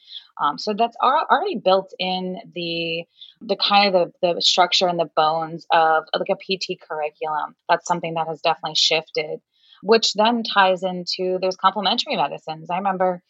Um, 0.40 0.58
so 0.58 0.74
that's 0.74 0.96
already 1.02 1.56
built 1.56 1.92
in 1.98 2.38
the 2.54 3.04
the 3.40 3.56
kind 3.56 3.94
of 3.94 4.12
the, 4.22 4.34
the 4.34 4.42
structure 4.42 4.86
and 4.86 4.98
the 4.98 5.10
bones 5.16 5.66
of 5.72 6.04
like 6.14 6.28
a 6.30 6.36
PT 6.36 6.78
curriculum. 6.80 7.56
That's 7.68 7.86
something 7.86 8.14
that 8.14 8.28
has 8.28 8.40
definitely 8.42 8.76
shifted, 8.76 9.40
which 9.82 10.14
then 10.14 10.42
ties 10.42 10.82
into 10.82 11.38
there's 11.40 11.56
complementary 11.56 12.16
medicines. 12.16 12.70
I 12.70 12.76
remember 12.76 13.22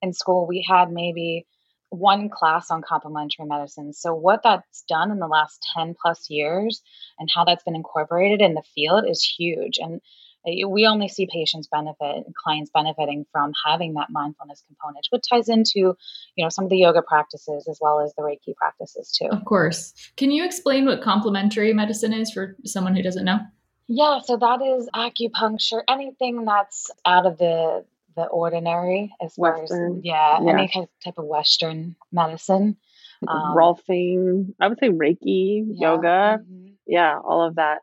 in 0.00 0.14
school 0.14 0.46
we 0.46 0.66
had 0.66 0.90
maybe 0.90 1.46
one 1.92 2.30
class 2.30 2.70
on 2.70 2.82
complementary 2.82 3.44
medicine. 3.44 3.92
So, 3.92 4.14
what 4.14 4.42
that's 4.42 4.82
done 4.88 5.10
in 5.10 5.18
the 5.18 5.28
last 5.28 5.66
10 5.76 5.94
plus 6.00 6.30
years 6.30 6.82
and 7.18 7.28
how 7.32 7.44
that's 7.44 7.64
been 7.64 7.76
incorporated 7.76 8.40
in 8.40 8.54
the 8.54 8.62
field 8.74 9.04
is 9.08 9.22
huge. 9.22 9.78
And 9.78 10.00
we 10.44 10.86
only 10.86 11.08
see 11.08 11.28
patients 11.32 11.68
benefit 11.70 12.26
and 12.26 12.34
clients 12.34 12.70
benefiting 12.74 13.26
from 13.30 13.52
having 13.64 13.94
that 13.94 14.08
mindfulness 14.10 14.64
component, 14.66 15.06
which 15.10 15.22
ties 15.28 15.48
into, 15.48 15.94
you 16.34 16.44
know, 16.44 16.48
some 16.48 16.64
of 16.64 16.70
the 16.70 16.78
yoga 16.78 17.02
practices 17.02 17.68
as 17.68 17.78
well 17.80 18.00
as 18.00 18.12
the 18.14 18.22
Reiki 18.22 18.54
practices 18.56 19.12
too. 19.16 19.28
Of 19.28 19.44
course. 19.44 19.92
Can 20.16 20.30
you 20.30 20.44
explain 20.44 20.86
what 20.86 21.02
complementary 21.02 21.72
medicine 21.72 22.12
is 22.12 22.32
for 22.32 22.56
someone 22.64 22.96
who 22.96 23.02
doesn't 23.02 23.24
know? 23.24 23.38
Yeah, 23.86 24.20
so 24.24 24.36
that 24.36 24.62
is 24.62 24.88
acupuncture, 24.94 25.82
anything 25.88 26.44
that's 26.44 26.90
out 27.04 27.26
of 27.26 27.38
the 27.38 27.84
the 28.16 28.24
ordinary 28.24 29.12
as 29.22 29.34
Western. 29.36 29.66
far 29.66 29.98
as 29.98 30.00
yeah, 30.02 30.38
yeah. 30.42 30.52
any 30.52 30.68
kind 30.68 30.84
of 30.84 30.90
type 31.04 31.18
of 31.18 31.26
Western 31.26 31.96
medicine. 32.10 32.76
Um, 33.26 33.54
Rolfing, 33.56 34.54
I 34.60 34.66
would 34.68 34.78
say 34.80 34.88
Reiki, 34.88 35.64
yeah. 35.68 35.90
yoga, 35.90 36.38
mm-hmm. 36.42 36.68
yeah, 36.86 37.18
all 37.24 37.46
of 37.46 37.56
that. 37.56 37.78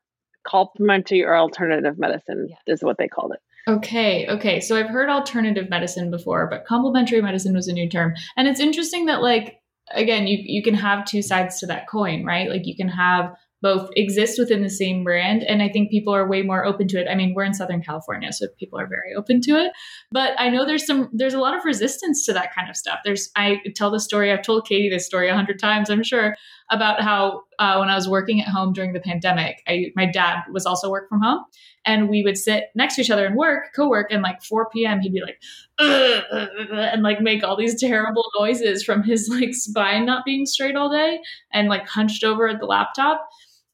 Complementary 0.45 1.23
or 1.23 1.35
alternative 1.37 1.97
medicine 1.97 2.47
yes. 2.49 2.59
is 2.67 2.83
what 2.83 2.97
they 2.97 3.07
called 3.07 3.33
it. 3.33 3.39
Okay, 3.69 4.27
okay. 4.27 4.59
So 4.59 4.75
I've 4.75 4.89
heard 4.89 5.09
alternative 5.09 5.69
medicine 5.69 6.09
before, 6.09 6.47
but 6.49 6.65
complementary 6.65 7.21
medicine 7.21 7.53
was 7.53 7.67
a 7.67 7.73
new 7.73 7.87
term. 7.87 8.13
And 8.35 8.47
it's 8.47 8.59
interesting 8.59 9.05
that 9.05 9.21
like 9.21 9.59
again, 9.91 10.27
you 10.27 10.39
you 10.41 10.63
can 10.63 10.73
have 10.73 11.05
two 11.05 11.21
sides 11.21 11.59
to 11.59 11.67
that 11.67 11.87
coin, 11.87 12.25
right? 12.25 12.49
Like 12.49 12.65
you 12.65 12.75
can 12.75 12.89
have 12.89 13.35
both 13.61 13.89
exist 13.95 14.39
within 14.39 14.63
the 14.63 14.69
same 14.69 15.03
brand 15.03 15.43
and 15.43 15.61
i 15.61 15.69
think 15.69 15.89
people 15.89 16.13
are 16.13 16.27
way 16.27 16.41
more 16.41 16.65
open 16.65 16.87
to 16.87 16.99
it. 16.99 17.07
I 17.09 17.15
mean 17.15 17.33
we're 17.35 17.43
in 17.43 17.53
southern 17.53 17.81
california 17.81 18.31
so 18.31 18.47
people 18.59 18.79
are 18.79 18.87
very 18.87 19.13
open 19.17 19.41
to 19.41 19.51
it. 19.51 19.71
But 20.11 20.33
i 20.37 20.49
know 20.49 20.65
there's 20.65 20.85
some 20.85 21.09
there's 21.13 21.33
a 21.33 21.39
lot 21.39 21.57
of 21.57 21.65
resistance 21.65 22.25
to 22.25 22.33
that 22.33 22.53
kind 22.53 22.69
of 22.69 22.75
stuff. 22.75 22.99
There's 23.03 23.29
i 23.35 23.57
tell 23.75 23.91
the 23.91 23.99
story 23.99 24.31
i've 24.31 24.41
told 24.41 24.67
katie 24.67 24.89
this 24.89 25.05
story 25.05 25.29
a 25.29 25.35
hundred 25.35 25.59
times 25.59 25.89
i'm 25.89 26.03
sure 26.03 26.35
about 26.71 27.01
how 27.01 27.41
uh, 27.57 27.77
when 27.77 27.89
i 27.89 27.95
was 27.95 28.07
working 28.07 28.41
at 28.41 28.47
home 28.47 28.73
during 28.73 28.93
the 28.93 28.99
pandemic 28.99 29.61
I, 29.67 29.87
my 29.95 30.05
dad 30.05 30.43
was 30.51 30.65
also 30.65 30.89
work 30.89 31.09
from 31.09 31.21
home 31.21 31.43
and 31.85 32.09
we 32.09 32.23
would 32.23 32.37
sit 32.37 32.65
next 32.75 32.95
to 32.95 33.01
each 33.01 33.11
other 33.11 33.25
and 33.25 33.35
work 33.35 33.65
co-work 33.75 34.07
and 34.11 34.21
like 34.21 34.41
4 34.43 34.69
p.m 34.69 34.99
he'd 35.01 35.13
be 35.13 35.21
like 35.21 35.41
and 35.79 37.03
like 37.03 37.21
make 37.21 37.43
all 37.43 37.57
these 37.57 37.79
terrible 37.79 38.25
noises 38.39 38.83
from 38.83 39.03
his 39.03 39.27
like 39.29 39.53
spine 39.53 40.05
not 40.05 40.25
being 40.25 40.45
straight 40.45 40.75
all 40.75 40.91
day 40.91 41.19
and 41.51 41.69
like 41.69 41.87
hunched 41.87 42.23
over 42.23 42.47
at 42.47 42.59
the 42.59 42.65
laptop 42.65 43.27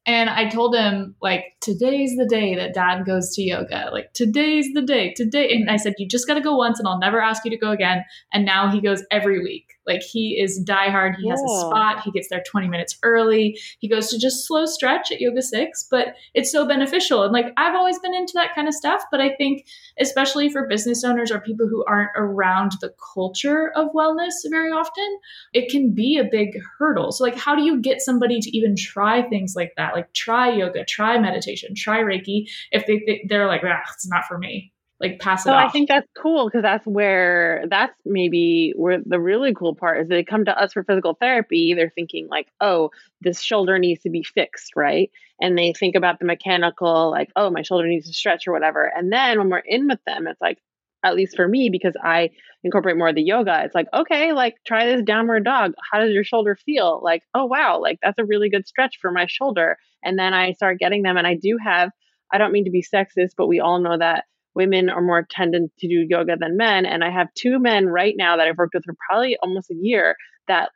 and 0.06 0.30
I 0.30 0.50
told 0.50 0.76
him, 0.76 1.16
like, 1.22 1.46
today's 1.62 2.16
the 2.16 2.28
day 2.28 2.56
that 2.56 2.74
dad 2.74 3.06
goes 3.06 3.34
to 3.36 3.42
yoga. 3.42 3.90
Like, 3.92 4.14
today's 4.14 4.68
the 4.74 4.82
day, 4.82 5.14
today. 5.14 5.52
And 5.52 5.70
I 5.70 5.78
said, 5.78 5.96
you 5.98 6.08
just 6.08 6.28
got 6.28 6.36
to 6.36 6.42
go 6.42 6.56
once 6.56 6.80
and 6.80 6.88
I'll 6.88 7.00
never 7.00 7.22
ask 7.22 7.44
you 7.44 7.52
to 7.52 7.58
go 7.58 7.72
again. 7.72 8.04
And 8.32 8.46
now 8.46 8.72
he 8.72 8.82
goes 8.82 9.04
every 9.12 9.40
week. 9.40 9.75
Like 9.88 10.02
he 10.02 10.40
is 10.40 10.64
diehard. 10.64 11.16
He 11.16 11.30
has 11.30 11.42
a 11.42 11.60
spot. 11.60 12.02
He 12.04 12.12
gets 12.12 12.30
there 12.30 12.44
20 12.46 12.68
minutes 12.68 12.98
early. 13.04 13.60
He 13.80 13.88
goes 13.88 14.10
to 14.10 14.20
just 14.20 14.48
slow 14.48 14.66
stretch 14.66 15.12
at 15.12 15.22
Yoga 15.22 15.42
Six, 15.42 15.88
but 15.90 16.16
it's 16.34 16.52
so 16.52 16.68
beneficial. 16.68 17.24
And 17.24 17.34
like 17.34 17.54
I've 17.58 17.76
always 17.76 18.00
been 18.00 18.14
into 18.14 18.34
that 18.36 18.56
kind 18.56 18.68
of 18.68 18.74
stuff, 18.74 19.04
but 19.12 19.22
I 19.22 19.36
think 19.36 19.66
especially 20.00 20.50
for 20.50 20.68
business 20.68 21.04
owners 21.04 21.32
or 21.32 21.40
people 21.40 21.68
who 21.68 21.84
aren't 21.86 22.12
around 22.16 22.74
the 22.82 22.94
culture 23.14 23.72
of 23.76 23.92
wellness 23.94 24.34
very 24.50 24.72
often, 24.72 25.20
it 25.54 25.70
can 25.70 25.92
be 25.92 26.18
a 26.18 26.24
big 26.24 26.60
hurdle. 26.78 27.12
So 27.12 27.24
like 27.24 27.38
how 27.38 27.56
do 27.56 27.64
you 27.64 27.82
get 27.82 28.02
somebody 28.02 28.40
to 28.40 28.58
even 28.58 28.76
try 28.76 29.22
things 29.22 29.56
like 29.56 29.74
that? 29.78 29.94
Like 29.94 30.14
try 30.14 30.52
yoga, 30.52 30.86
try 30.86 31.20
meditation, 31.20 31.76
try 31.76 32.00
Reiki 32.00 32.50
if 32.72 32.86
they 32.86 33.24
they're 33.28 33.48
like, 33.48 33.62
ah, 33.64 33.82
it's 33.94 34.08
not 34.08 34.26
for 34.26 34.38
me 34.38 34.72
like 35.12 35.20
pass 35.20 35.42
it 35.42 35.50
so 35.50 35.54
off. 35.54 35.70
I 35.70 35.72
think 35.72 35.88
that's 35.88 36.08
cool 36.18 36.46
because 36.46 36.62
that's 36.62 36.86
where 36.86 37.66
that's 37.70 37.96
maybe 38.06 38.74
where 38.76 39.00
the 39.06 39.20
really 39.20 39.54
cool 39.54 39.76
part 39.76 40.02
is 40.02 40.08
they 40.08 40.24
come 40.24 40.46
to 40.46 40.58
us 40.58 40.74
for 40.74 40.84
physical 40.84 41.16
therapy. 41.20 41.74
They're 41.74 41.92
thinking 41.94 42.28
like, 42.30 42.48
oh, 42.62 42.92
this 43.22 43.42
shoulder 43.42 43.80
needs 43.80 44.04
to 44.04 44.10
be 44.10 44.24
fixed, 44.24 44.74
right? 44.76 45.12
And 45.40 45.58
they 45.58 45.74
think 45.74 45.96
about 45.96 46.20
the 46.20 46.26
mechanical, 46.26 47.12
like, 47.12 47.30
oh, 47.36 47.50
my 47.50 47.62
shoulder 47.62 47.88
needs 47.88 48.08
to 48.08 48.14
stretch 48.14 48.48
or 48.48 48.54
whatever. 48.54 48.92
And 48.96 49.12
then 49.12 49.38
when 49.38 49.50
we're 49.50 49.58
in 49.60 49.88
with 49.88 50.00
them, 50.06 50.28
it's 50.28 50.42
like, 50.42 50.60
at 51.04 51.16
least 51.16 51.36
for 51.36 51.48
me, 51.48 51.70
because 51.70 51.94
I 52.02 52.32
incorporate 52.64 52.98
more 52.98 53.10
of 53.10 53.16
the 53.16 53.22
yoga, 53.22 53.62
it's 53.64 53.76
like, 53.76 53.88
okay, 53.94 54.34
like 54.34 54.56
try 54.66 54.88
this 54.88 55.04
downward 55.04 55.46
dog. 55.46 55.74
How 55.92 56.00
does 56.00 56.12
your 56.12 56.24
shoulder 56.24 56.58
feel? 56.66 57.00
Like, 57.04 57.22
oh 57.34 57.46
wow, 57.46 57.80
like 57.80 58.00
that's 58.02 58.18
a 58.18 58.26
really 58.26 58.50
good 58.50 58.68
stretch 58.68 58.98
for 59.00 59.12
my 59.12 59.28
shoulder. 59.28 59.78
And 60.04 60.18
then 60.18 60.34
I 60.34 60.54
start 60.54 60.80
getting 60.80 61.04
them, 61.04 61.18
and 61.18 61.28
I 61.28 61.36
do 61.36 61.58
have. 61.64 61.92
I 62.34 62.40
don't 62.40 62.52
mean 62.52 62.66
to 62.66 62.72
be 62.72 62.84
sexist, 62.84 63.34
but 63.38 63.48
we 63.48 63.60
all 63.60 63.80
know 63.80 63.98
that 63.98 64.26
women 64.56 64.90
are 64.90 65.02
more 65.02 65.28
tendent 65.30 65.72
to 65.80 65.88
do 65.88 66.06
yoga 66.10 66.38
than 66.38 66.58
men. 66.58 66.86
And 66.86 67.04
I 67.04 67.12
have 67.12 67.28
two 67.36 67.60
men 67.60 67.88
right 67.88 68.16
now 68.18 68.38
that 68.38 68.48
I've 68.48 68.58
worked 68.58 68.74
with 68.74 68.86
for 68.86 68.96
probably 69.10 69.38
almost 69.42 69.72
a 69.72 69.76
year 69.76 70.16
that 70.48 70.70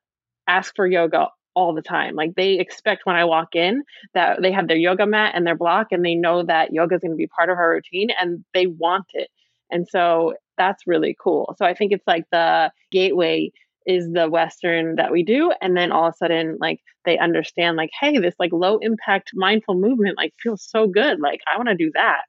ask 0.48 0.76
for 0.76 0.86
yoga 0.86 1.28
all 1.56 1.74
the 1.74 1.82
time. 1.82 2.16
Like 2.16 2.36
they 2.36 2.54
expect 2.54 3.06
when 3.06 3.16
I 3.16 3.26
walk 3.26 3.56
in 3.56 3.84
that 4.14 4.42
they 4.42 4.52
have 4.52 4.68
their 4.68 4.78
yoga 4.78 5.06
mat 5.06 5.34
and 5.36 5.46
their 5.46 5.58
block 5.58 5.88
and 5.92 6.06
they 6.06 6.16
know 6.16 6.44
that 6.44 6.72
yoga 6.72 6.96
is 6.96 7.02
going 7.02 7.12
to 7.12 7.18
be 7.18 7.28
part 7.28 7.50
of 7.50 7.58
our 7.58 7.72
routine 7.72 8.10
and 8.20 8.44
they 8.54 8.68
want 8.68 9.06
it. 9.14 9.30
And 9.72 9.88
so 9.88 10.34
that's 10.58 10.88
really 10.88 11.16
cool. 11.22 11.56
So 11.58 11.66
I 11.66 11.74
think 11.74 11.92
it's 11.92 12.08
like 12.08 12.26
the 12.32 12.72
gateway 12.92 13.52
is 13.86 14.12
the 14.12 14.30
western 14.30 14.96
that 14.96 15.12
we 15.12 15.24
do 15.24 15.52
and 15.62 15.76
then 15.76 15.92
all 15.92 16.08
of 16.08 16.14
a 16.14 16.18
sudden 16.18 16.58
like 16.60 16.80
they 17.06 17.18
understand 17.18 17.78
like 17.78 17.90
hey 18.00 18.18
this 18.20 18.36
like 18.38 18.52
low 18.52 18.78
impact 18.80 19.32
mindful 19.34 19.74
movement 19.74 20.18
like 20.18 20.34
feels 20.44 20.64
so 20.64 20.86
good 20.86 21.20
like 21.20 21.40
i 21.52 21.58
want 21.58 21.70
to 21.70 21.76
do 21.76 21.90
that 21.94 22.22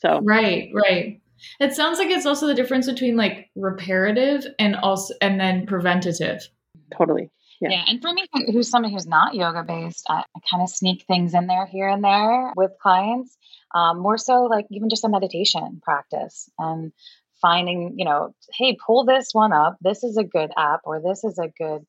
so 0.00 0.20
right, 0.22 0.70
right. 0.74 1.20
It 1.58 1.72
sounds 1.72 1.98
like 1.98 2.10
it's 2.10 2.26
also 2.26 2.46
the 2.46 2.54
difference 2.54 2.86
between 2.86 3.16
like 3.16 3.50
reparative 3.54 4.46
and 4.58 4.76
also 4.76 5.14
and 5.20 5.40
then 5.40 5.66
preventative. 5.66 6.48
Totally. 6.96 7.30
Yeah. 7.60 7.70
Yeah. 7.70 7.84
And 7.88 8.00
for 8.00 8.12
me, 8.12 8.26
who's 8.52 8.70
someone 8.70 8.92
who's 8.92 9.06
not 9.06 9.34
yoga 9.34 9.62
based, 9.62 10.06
I, 10.08 10.24
I 10.34 10.40
kind 10.50 10.62
of 10.62 10.70
sneak 10.70 11.04
things 11.06 11.34
in 11.34 11.46
there 11.46 11.66
here 11.66 11.88
and 11.88 12.02
there 12.02 12.52
with 12.56 12.72
clients. 12.80 13.36
Um, 13.74 14.00
more 14.00 14.18
so 14.18 14.44
like 14.44 14.66
even 14.70 14.88
just 14.88 15.04
a 15.04 15.08
meditation 15.08 15.80
practice 15.82 16.48
and 16.58 16.92
finding, 17.40 17.94
you 17.96 18.04
know, 18.04 18.34
hey, 18.54 18.76
pull 18.84 19.04
this 19.04 19.28
one 19.32 19.52
up. 19.52 19.76
This 19.80 20.04
is 20.04 20.16
a 20.16 20.24
good 20.24 20.50
app 20.56 20.80
or 20.84 21.00
this 21.00 21.22
is 21.22 21.38
a 21.38 21.48
good 21.48 21.86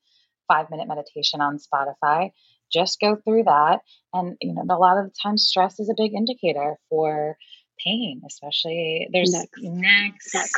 five 0.48 0.70
minute 0.70 0.88
meditation 0.88 1.42
on 1.42 1.58
Spotify. 1.58 2.32
Just 2.72 3.00
go 3.00 3.16
through 3.16 3.44
that. 3.44 3.80
And, 4.14 4.36
you 4.42 4.54
know, 4.54 4.64
a 4.70 4.78
lot 4.78 4.98
of 4.98 5.06
the 5.06 5.14
time 5.24 5.38
stress 5.38 5.80
is 5.80 5.90
a 5.90 5.96
big 5.98 6.14
indicator 6.14 6.78
for 6.90 7.38
pain, 7.84 8.22
especially 8.26 9.08
there's 9.12 9.32
Necks. 9.32 9.52
necks, 9.62 10.34
Necks. 10.34 10.52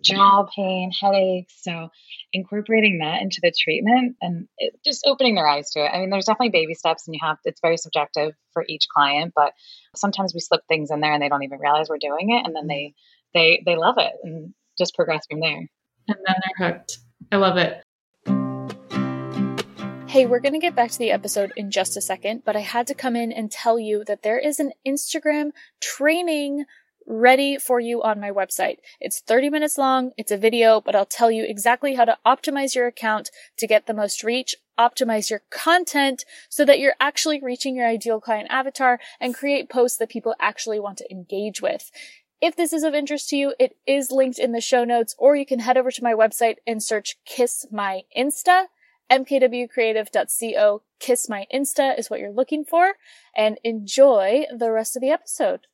jaw 0.00 0.46
pain, 0.54 0.90
headaches. 0.90 1.54
So 1.62 1.88
incorporating 2.32 2.98
that 2.98 3.22
into 3.22 3.40
the 3.42 3.52
treatment 3.56 4.16
and 4.20 4.48
it, 4.58 4.74
just 4.84 5.06
opening 5.06 5.34
their 5.34 5.46
eyes 5.46 5.70
to 5.70 5.80
it. 5.84 5.88
I 5.88 6.00
mean, 6.00 6.10
there's 6.10 6.26
definitely 6.26 6.50
baby 6.50 6.74
steps, 6.74 7.06
and 7.06 7.14
you 7.14 7.20
have 7.22 7.38
it's 7.44 7.60
very 7.60 7.76
subjective 7.76 8.32
for 8.52 8.64
each 8.68 8.86
client, 8.88 9.32
but 9.36 9.52
sometimes 9.94 10.34
we 10.34 10.40
slip 10.40 10.62
things 10.68 10.90
in 10.90 11.00
there 11.00 11.12
and 11.12 11.22
they 11.22 11.28
don't 11.28 11.42
even 11.42 11.58
realize 11.60 11.88
we're 11.88 11.98
doing 11.98 12.30
it, 12.30 12.46
and 12.46 12.54
then 12.54 12.66
they 12.66 12.94
they 13.34 13.62
they 13.64 13.76
love 13.76 13.96
it 13.98 14.12
and 14.22 14.54
just 14.78 14.94
progress 14.94 15.26
from 15.30 15.40
there. 15.40 15.68
And 16.08 16.18
then 16.26 16.34
they're 16.58 16.68
hooked. 16.72 16.98
I 17.32 17.36
love 17.36 17.56
it. 17.56 17.83
Hey, 20.14 20.26
we're 20.26 20.38
going 20.38 20.52
to 20.52 20.60
get 20.60 20.76
back 20.76 20.92
to 20.92 20.98
the 21.00 21.10
episode 21.10 21.52
in 21.56 21.72
just 21.72 21.96
a 21.96 22.00
second, 22.00 22.44
but 22.44 22.54
I 22.54 22.60
had 22.60 22.86
to 22.86 22.94
come 22.94 23.16
in 23.16 23.32
and 23.32 23.50
tell 23.50 23.80
you 23.80 24.04
that 24.04 24.22
there 24.22 24.38
is 24.38 24.60
an 24.60 24.70
Instagram 24.86 25.50
training 25.80 26.66
ready 27.04 27.58
for 27.58 27.80
you 27.80 28.00
on 28.00 28.20
my 28.20 28.30
website. 28.30 28.76
It's 29.00 29.18
30 29.18 29.50
minutes 29.50 29.76
long, 29.76 30.12
it's 30.16 30.30
a 30.30 30.36
video, 30.36 30.80
but 30.80 30.94
I'll 30.94 31.04
tell 31.04 31.32
you 31.32 31.42
exactly 31.44 31.96
how 31.96 32.04
to 32.04 32.16
optimize 32.24 32.76
your 32.76 32.86
account 32.86 33.32
to 33.56 33.66
get 33.66 33.86
the 33.86 33.92
most 33.92 34.22
reach, 34.22 34.54
optimize 34.78 35.30
your 35.30 35.42
content 35.50 36.24
so 36.48 36.64
that 36.64 36.78
you're 36.78 36.94
actually 37.00 37.40
reaching 37.42 37.74
your 37.74 37.88
ideal 37.88 38.20
client 38.20 38.46
avatar 38.52 39.00
and 39.18 39.34
create 39.34 39.68
posts 39.68 39.98
that 39.98 40.10
people 40.10 40.36
actually 40.38 40.78
want 40.78 40.98
to 40.98 41.10
engage 41.10 41.60
with. 41.60 41.90
If 42.40 42.54
this 42.54 42.72
is 42.72 42.84
of 42.84 42.94
interest 42.94 43.30
to 43.30 43.36
you, 43.36 43.54
it 43.58 43.76
is 43.84 44.12
linked 44.12 44.38
in 44.38 44.52
the 44.52 44.60
show 44.60 44.84
notes, 44.84 45.16
or 45.18 45.34
you 45.34 45.44
can 45.44 45.58
head 45.58 45.76
over 45.76 45.90
to 45.90 46.04
my 46.04 46.14
website 46.14 46.58
and 46.68 46.80
search 46.80 47.16
Kiss 47.24 47.66
My 47.72 48.02
Insta 48.16 48.66
mkwcreative.co. 49.10 50.82
Kiss 51.00 51.28
my 51.28 51.46
Insta 51.52 51.98
is 51.98 52.08
what 52.08 52.20
you're 52.20 52.32
looking 52.32 52.64
for, 52.64 52.94
and 53.36 53.58
enjoy 53.64 54.44
the 54.56 54.70
rest 54.70 54.96
of 54.96 55.02
the 55.02 55.10
episode. 55.10 55.66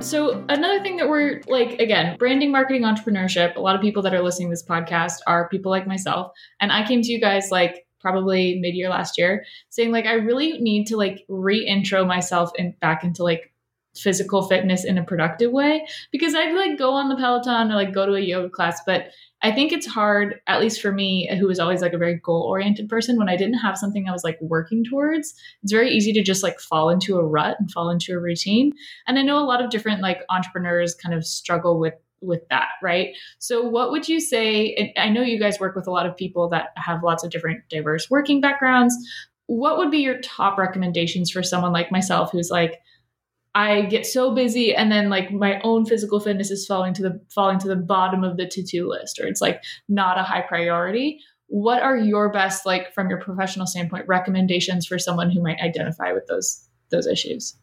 So 0.00 0.44
another 0.48 0.80
thing 0.82 0.96
that 0.98 1.08
we're 1.08 1.42
like 1.48 1.80
again, 1.80 2.16
branding, 2.16 2.52
marketing, 2.52 2.82
entrepreneurship. 2.82 3.56
A 3.56 3.60
lot 3.60 3.74
of 3.74 3.80
people 3.82 4.02
that 4.02 4.14
are 4.14 4.22
listening 4.22 4.48
to 4.48 4.52
this 4.52 4.64
podcast 4.64 5.16
are 5.26 5.48
people 5.48 5.70
like 5.70 5.86
myself, 5.86 6.32
and 6.60 6.70
I 6.72 6.86
came 6.86 7.02
to 7.02 7.12
you 7.12 7.20
guys 7.20 7.50
like 7.50 7.84
probably 8.00 8.60
mid-year 8.60 8.88
last 8.88 9.18
year 9.18 9.44
saying 9.70 9.90
like 9.90 10.06
I 10.06 10.12
really 10.12 10.58
need 10.58 10.86
to 10.86 10.96
like 10.96 11.24
re-intro 11.28 12.04
myself 12.04 12.52
and 12.56 12.78
back 12.78 13.02
into 13.02 13.24
like 13.24 13.52
physical 13.98 14.42
fitness 14.48 14.84
in 14.84 14.98
a 14.98 15.04
productive 15.04 15.52
way 15.52 15.86
because 16.10 16.34
I'd 16.34 16.54
like 16.54 16.78
go 16.78 16.92
on 16.92 17.08
the 17.08 17.16
Peloton 17.16 17.70
or 17.70 17.74
like 17.74 17.92
go 17.92 18.06
to 18.06 18.14
a 18.14 18.20
yoga 18.20 18.50
class, 18.50 18.80
but 18.86 19.08
I 19.40 19.52
think 19.52 19.70
it's 19.70 19.86
hard, 19.86 20.40
at 20.48 20.60
least 20.60 20.80
for 20.80 20.90
me, 20.90 21.28
who 21.38 21.46
was 21.46 21.60
always 21.60 21.80
like 21.80 21.92
a 21.92 21.98
very 21.98 22.16
goal 22.16 22.42
oriented 22.42 22.88
person, 22.88 23.16
when 23.16 23.28
I 23.28 23.36
didn't 23.36 23.58
have 23.58 23.78
something 23.78 24.08
I 24.08 24.12
was 24.12 24.24
like 24.24 24.38
working 24.40 24.84
towards, 24.84 25.32
it's 25.62 25.72
very 25.72 25.90
easy 25.90 26.12
to 26.14 26.22
just 26.22 26.42
like 26.42 26.58
fall 26.58 26.90
into 26.90 27.18
a 27.18 27.24
rut 27.24 27.56
and 27.60 27.70
fall 27.70 27.90
into 27.90 28.14
a 28.14 28.18
routine. 28.18 28.72
And 29.06 29.18
I 29.18 29.22
know 29.22 29.38
a 29.38 29.46
lot 29.46 29.62
of 29.62 29.70
different 29.70 30.02
like 30.02 30.22
entrepreneurs 30.28 30.94
kind 30.94 31.14
of 31.14 31.24
struggle 31.24 31.78
with 31.78 31.94
with 32.20 32.42
that, 32.50 32.70
right? 32.82 33.14
So 33.38 33.62
what 33.62 33.92
would 33.92 34.08
you 34.08 34.18
say 34.18 34.92
I 34.96 35.08
know 35.08 35.22
you 35.22 35.38
guys 35.38 35.60
work 35.60 35.76
with 35.76 35.86
a 35.86 35.92
lot 35.92 36.04
of 36.04 36.16
people 36.16 36.48
that 36.48 36.70
have 36.74 37.04
lots 37.04 37.22
of 37.22 37.30
different 37.30 37.60
diverse 37.68 38.10
working 38.10 38.40
backgrounds. 38.40 38.96
What 39.46 39.78
would 39.78 39.92
be 39.92 39.98
your 39.98 40.20
top 40.20 40.58
recommendations 40.58 41.30
for 41.30 41.44
someone 41.44 41.72
like 41.72 41.92
myself 41.92 42.32
who's 42.32 42.50
like 42.50 42.80
I 43.58 43.86
get 43.86 44.06
so 44.06 44.32
busy 44.32 44.72
and 44.72 44.92
then 44.92 45.10
like 45.10 45.32
my 45.32 45.60
own 45.64 45.84
physical 45.84 46.20
fitness 46.20 46.52
is 46.52 46.64
falling 46.64 46.94
to 46.94 47.02
the 47.02 47.20
falling 47.34 47.58
to 47.58 47.66
the 47.66 47.74
bottom 47.74 48.22
of 48.22 48.36
the 48.36 48.46
to-do 48.46 48.88
list 48.88 49.18
or 49.18 49.26
it's 49.26 49.40
like 49.40 49.64
not 49.88 50.16
a 50.16 50.22
high 50.22 50.42
priority. 50.42 51.18
What 51.48 51.82
are 51.82 51.96
your 51.96 52.30
best 52.30 52.64
like 52.64 52.94
from 52.94 53.10
your 53.10 53.20
professional 53.20 53.66
standpoint 53.66 54.06
recommendations 54.06 54.86
for 54.86 54.96
someone 54.96 55.32
who 55.32 55.42
might 55.42 55.58
identify 55.58 56.12
with 56.12 56.28
those 56.28 56.68
those 56.90 57.08
issues? 57.08 57.56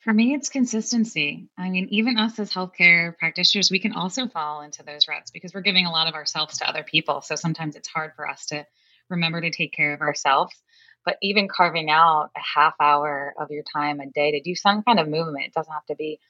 For 0.00 0.12
me, 0.12 0.34
it's 0.34 0.50
consistency. 0.50 1.48
I 1.56 1.70
mean, 1.70 1.88
even 1.90 2.18
us 2.18 2.38
as 2.38 2.52
healthcare 2.52 3.16
practitioners, 3.16 3.70
we 3.70 3.80
can 3.80 3.94
also 3.94 4.28
fall 4.28 4.60
into 4.60 4.82
those 4.82 5.08
ruts 5.08 5.30
because 5.30 5.54
we're 5.54 5.62
giving 5.62 5.86
a 5.86 5.90
lot 5.90 6.08
of 6.08 6.14
ourselves 6.14 6.58
to 6.58 6.68
other 6.68 6.82
people. 6.82 7.22
So 7.22 7.36
sometimes 7.36 7.74
it's 7.74 7.88
hard 7.88 8.12
for 8.16 8.28
us 8.28 8.44
to 8.46 8.66
remember 9.08 9.40
to 9.40 9.50
take 9.50 9.72
care 9.72 9.94
of 9.94 10.02
ourselves. 10.02 10.54
But 11.04 11.16
even 11.22 11.48
carving 11.48 11.90
out 11.90 12.30
a 12.36 12.40
half 12.40 12.74
hour 12.80 13.34
of 13.38 13.50
your 13.50 13.64
time 13.72 14.00
a 14.00 14.06
day 14.06 14.32
to 14.32 14.40
do 14.40 14.54
some 14.54 14.82
kind 14.82 15.00
of 15.00 15.08
movement, 15.08 15.46
it 15.46 15.54
doesn't 15.54 15.72
have 15.72 15.86
to 15.86 15.96
be 15.96 16.20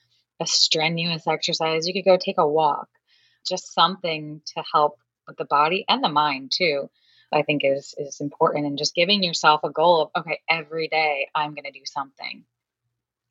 a 0.40 0.46
strenuous 0.46 1.26
exercise. 1.26 1.86
You 1.86 1.94
could 1.94 2.08
go 2.08 2.16
take 2.16 2.38
a 2.38 2.46
walk, 2.48 2.88
just 3.48 3.74
something 3.74 4.42
to 4.56 4.64
help 4.72 4.98
with 5.26 5.36
the 5.36 5.44
body 5.44 5.84
and 5.88 6.02
the 6.04 6.08
mind 6.08 6.52
too. 6.54 6.90
I 7.32 7.42
think 7.42 7.62
is 7.64 7.94
is 7.98 8.20
important 8.20 8.66
and 8.66 8.78
just 8.78 8.94
giving 8.94 9.22
yourself 9.22 9.62
a 9.64 9.70
goal 9.70 10.02
of 10.14 10.22
okay, 10.22 10.40
every 10.48 10.88
day 10.88 11.28
I'm 11.34 11.54
going 11.54 11.64
to 11.64 11.72
do 11.72 11.84
something. 11.84 12.44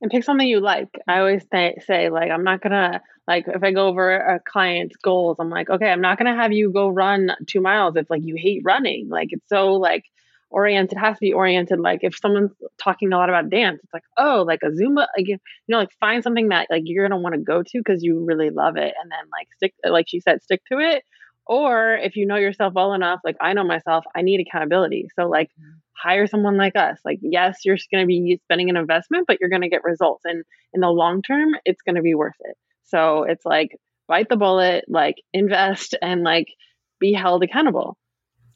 and 0.02 0.12
pick 0.12 0.24
something 0.24 0.48
you 0.48 0.60
like. 0.62 0.90
I 1.08 1.20
always 1.20 1.46
say, 1.52 1.78
say 1.86 2.10
like 2.10 2.32
I'm 2.32 2.44
not 2.44 2.62
gonna 2.62 3.02
like 3.28 3.46
if 3.48 3.64
I 3.64 3.72
go 3.72 3.88
over 3.88 4.16
a 4.16 4.40
client's 4.40 4.96
goals, 4.98 5.38
I'm 5.40 5.50
like, 5.50 5.70
okay, 5.70 5.90
I'm 5.92 6.02
not 6.02 6.18
gonna 6.18 6.36
have 6.36 6.54
you 6.54 6.72
go 6.72 6.90
run 6.90 7.32
two 7.48 7.62
miles 7.62 7.96
if 7.98 8.10
like 8.10 8.24
you 8.24 8.36
hate 8.38 8.62
running. 8.64 9.10
Like 9.10 9.30
it's 9.32 9.48
so 9.50 9.74
like 9.74 10.06
oriented 10.50 10.98
has 10.98 11.16
to 11.16 11.22
be 11.22 11.34
oriented. 11.34 11.80
Like 11.80 12.00
if 12.04 12.18
someone's 12.18 12.52
talking 12.82 13.12
a 13.12 13.18
lot 13.18 13.30
about 13.30 13.50
dance 13.50 13.80
it's 13.84 13.94
like 13.94 14.04
oh 14.18 14.44
like 14.48 14.62
a 14.64 14.70
zumba 14.70 15.08
like 15.18 15.28
you 15.28 15.38
know 15.68 15.78
like 15.78 15.92
find 16.00 16.24
something 16.24 16.50
that 16.50 16.68
like 16.70 16.84
you're 16.86 17.08
gonna 17.08 17.22
want 17.22 17.36
to 17.36 17.42
go 17.42 17.62
to 17.62 17.78
because 17.78 18.04
you 18.04 18.24
really 18.26 18.50
love 18.50 18.78
it 18.78 18.94
and 19.02 19.12
then 19.12 19.20
like 19.32 19.48
stick 19.56 19.74
like 19.84 20.06
she 20.08 20.20
said 20.20 20.42
stick 20.42 20.62
to 20.72 20.80
it. 20.80 21.04
Or 21.46 21.96
if 21.96 22.16
you 22.16 22.28
know 22.28 22.36
yourself 22.36 22.74
well 22.74 22.94
enough 22.94 23.20
like 23.24 23.36
i 23.42 23.54
know 23.54 23.64
myself 23.64 24.06
i 24.16 24.22
need 24.22 24.46
accountability. 24.46 25.08
So 25.16 25.28
like 25.28 25.50
mm-hmm. 25.50 25.78
hire 25.94 26.28
someone 26.28 26.58
like 26.58 26.76
us. 26.76 27.00
Like 27.06 27.20
yes 27.22 27.60
you're 27.66 27.78
to 27.78 28.06
be 28.06 28.40
spending 28.44 28.70
an 28.70 28.78
investment 28.78 29.26
but 29.28 29.38
you're 29.40 29.50
to 29.62 29.70
get 29.70 29.84
results. 29.84 30.26
And 30.26 30.44
in 30.74 30.82
the 30.82 30.90
long 30.90 31.22
term 31.22 31.50
it's 31.66 31.82
to 31.96 32.02
be 32.02 32.16
worth 32.16 32.38
it. 32.42 32.56
So 32.86 33.24
it's 33.24 33.46
like 33.46 33.78
bite 34.08 34.30
the 34.30 34.38
bullet 34.38 34.86
like 34.88 35.16
invest 35.34 35.96
and 36.02 36.24
like 36.24 36.48
be 37.00 37.14
held 37.14 37.44
accountable 37.44 37.98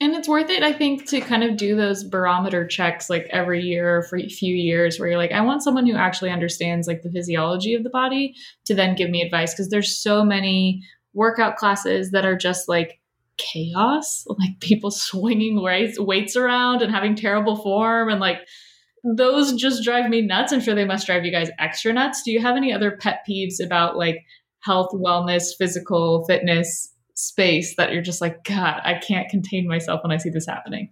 And 0.04 0.16
it's 0.16 0.28
worth 0.28 0.50
it, 0.50 0.64
I 0.64 0.74
think, 0.74 1.08
to 1.12 1.22
kind 1.22 1.46
of 1.46 1.56
do 1.56 1.78
those 1.78 2.04
barometer 2.04 2.68
checks 2.68 3.10
like 3.10 3.26
every 3.30 3.62
year 3.62 4.00
or 4.00 4.04
for 4.04 4.18
a 4.18 4.28
few 4.28 4.54
years 4.54 5.00
where 5.00 5.08
you're 5.08 5.18
like, 5.18 5.32
I 5.32 5.40
want 5.40 5.64
someone 5.64 5.88
who 5.88 5.96
actually 5.96 6.30
understands 6.30 6.90
like 6.90 7.04
the 7.04 7.10
physiology 7.10 7.74
of 7.74 7.86
the 7.86 7.90
body 7.90 8.36
to 8.66 8.76
then 8.76 8.96
give 8.96 9.10
me 9.10 9.22
advice. 9.22 9.56
Cause 9.56 9.70
there's 9.70 9.96
so 9.96 10.26
many 10.26 10.84
workout 11.14 11.56
classes 11.56 12.12
that 12.12 12.26
are 12.26 12.36
just 12.36 12.68
like 12.68 13.00
chaos, 13.38 14.26
like 14.28 14.60
people 14.60 14.92
swinging 14.92 15.64
weights, 15.64 15.98
weights 15.98 16.36
around 16.36 16.82
and 16.82 16.92
having 16.92 17.16
terrible 17.16 17.56
form. 17.56 18.10
And 18.10 18.20
like 18.20 18.40
those 19.06 19.54
just 19.54 19.86
drive 19.86 20.10
me 20.10 20.22
nuts. 20.22 20.52
I'm 20.52 20.60
sure 20.60 20.76
they 20.76 20.84
must 20.84 21.06
drive 21.08 21.24
you 21.24 21.32
guys 21.32 21.50
extra 21.60 21.94
nuts. 21.94 22.24
Do 22.24 22.34
you 22.34 22.42
have 22.42 22.58
any 22.58 22.74
other 22.74 22.92
pet 22.92 23.24
peeves 23.26 23.64
about 23.66 23.96
like 23.96 24.26
health, 24.60 24.90
wellness, 24.94 25.56
physical 25.58 26.26
fitness 26.26 26.93
space 27.14 27.76
that 27.76 27.94
you're 27.94 28.02
just 28.02 28.22
like, 28.22 28.44
God, 28.44 28.82
I 28.84 28.96
can't 28.96 29.30
contain 29.30 29.68
myself 29.68 30.02
when 30.04 30.12
I 30.12 30.18
see 30.18 30.30
this 30.30 30.48
happening. 30.48 30.92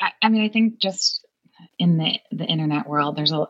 I, 0.00 0.10
I 0.22 0.28
mean, 0.28 0.42
I 0.42 0.48
think 0.48 0.80
just 0.80 1.26
in 1.78 1.98
the 1.98 2.18
the 2.30 2.44
internet 2.44 2.88
world, 2.88 3.16
there's 3.16 3.32
a 3.32 3.46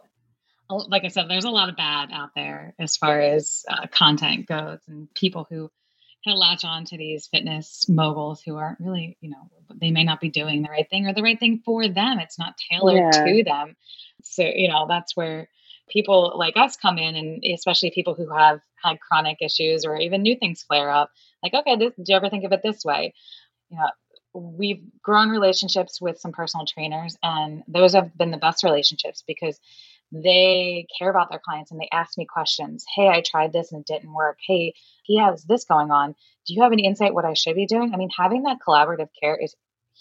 like 0.70 1.04
I 1.04 1.08
said, 1.08 1.26
there's 1.28 1.44
a 1.44 1.50
lot 1.50 1.70
of 1.70 1.76
bad 1.76 2.10
out 2.12 2.30
there 2.34 2.74
as 2.78 2.96
far 2.96 3.20
as 3.20 3.64
uh, 3.68 3.86
content 3.90 4.46
goes, 4.46 4.80
and 4.86 5.12
people 5.14 5.46
who 5.48 5.70
kind 6.24 6.34
of 6.34 6.38
latch 6.38 6.64
on 6.64 6.84
to 6.86 6.96
these 6.98 7.26
fitness 7.28 7.86
moguls 7.88 8.42
who 8.42 8.56
aren't 8.56 8.80
really, 8.80 9.16
you 9.20 9.30
know, 9.30 9.48
they 9.80 9.90
may 9.90 10.04
not 10.04 10.20
be 10.20 10.28
doing 10.28 10.62
the 10.62 10.68
right 10.68 10.88
thing 10.90 11.06
or 11.06 11.14
the 11.14 11.22
right 11.22 11.38
thing 11.38 11.62
for 11.64 11.88
them. 11.88 12.18
It's 12.18 12.38
not 12.38 12.54
tailored 12.70 12.98
Yeah. 12.98 13.24
to 13.24 13.44
them. 13.44 13.76
So, 14.24 14.42
you 14.42 14.68
know, 14.68 14.86
that's 14.88 15.16
where 15.16 15.48
people 15.88 16.34
like 16.36 16.56
us 16.56 16.76
come 16.76 16.98
in, 16.98 17.14
and 17.16 17.42
especially 17.54 17.90
people 17.90 18.14
who 18.14 18.28
have 18.34 18.60
had 18.82 19.00
chronic 19.00 19.38
issues 19.40 19.84
or 19.84 19.96
even 19.96 20.22
new 20.22 20.36
things 20.36 20.62
flare 20.62 20.90
up. 20.90 21.10
Like, 21.42 21.54
okay, 21.54 21.76
this, 21.76 21.94
do 21.96 22.04
you 22.06 22.16
ever 22.16 22.30
think 22.30 22.44
of 22.44 22.52
it 22.52 22.62
this 22.62 22.84
way? 22.84 23.14
You 23.70 23.78
know, 23.78 23.90
we've 24.34 24.82
grown 25.02 25.30
relationships 25.30 26.00
with 26.00 26.18
some 26.18 26.32
personal 26.32 26.66
trainers, 26.66 27.16
and 27.22 27.62
those 27.68 27.94
have 27.94 28.16
been 28.16 28.30
the 28.30 28.36
best 28.36 28.64
relationships 28.64 29.22
because 29.26 29.58
they 30.10 30.86
care 30.98 31.10
about 31.10 31.30
their 31.30 31.40
clients 31.44 31.70
and 31.70 31.78
they 31.78 31.88
ask 31.92 32.16
me 32.16 32.24
questions. 32.24 32.84
Hey, 32.94 33.08
I 33.08 33.20
tried 33.20 33.52
this 33.52 33.72
and 33.72 33.80
it 33.80 33.86
didn't 33.86 34.12
work. 34.12 34.38
Hey, 34.46 34.74
he 35.02 35.18
has 35.18 35.44
this 35.44 35.64
going 35.64 35.90
on. 35.90 36.14
Do 36.46 36.54
you 36.54 36.62
have 36.62 36.72
any 36.72 36.86
insight 36.86 37.12
what 37.12 37.26
I 37.26 37.34
should 37.34 37.56
be 37.56 37.66
doing? 37.66 37.92
I 37.92 37.98
mean, 37.98 38.08
having 38.16 38.44
that 38.44 38.58
collaborative 38.66 39.10
care 39.20 39.36
is 39.36 39.54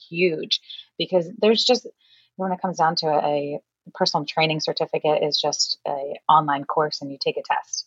huge 0.10 0.62
because 0.98 1.28
there's 1.40 1.64
just 1.64 1.88
when 2.38 2.52
it 2.52 2.62
comes 2.62 2.78
down 2.78 2.96
to 2.98 3.08
a 3.08 3.60
personal 3.94 4.26
training 4.26 4.60
certificate 4.60 5.24
is 5.24 5.40
just 5.40 5.78
a 5.88 6.14
online 6.30 6.64
course 6.64 7.02
and 7.02 7.12
you 7.12 7.18
take 7.22 7.38
a 7.38 7.44
test 7.44 7.87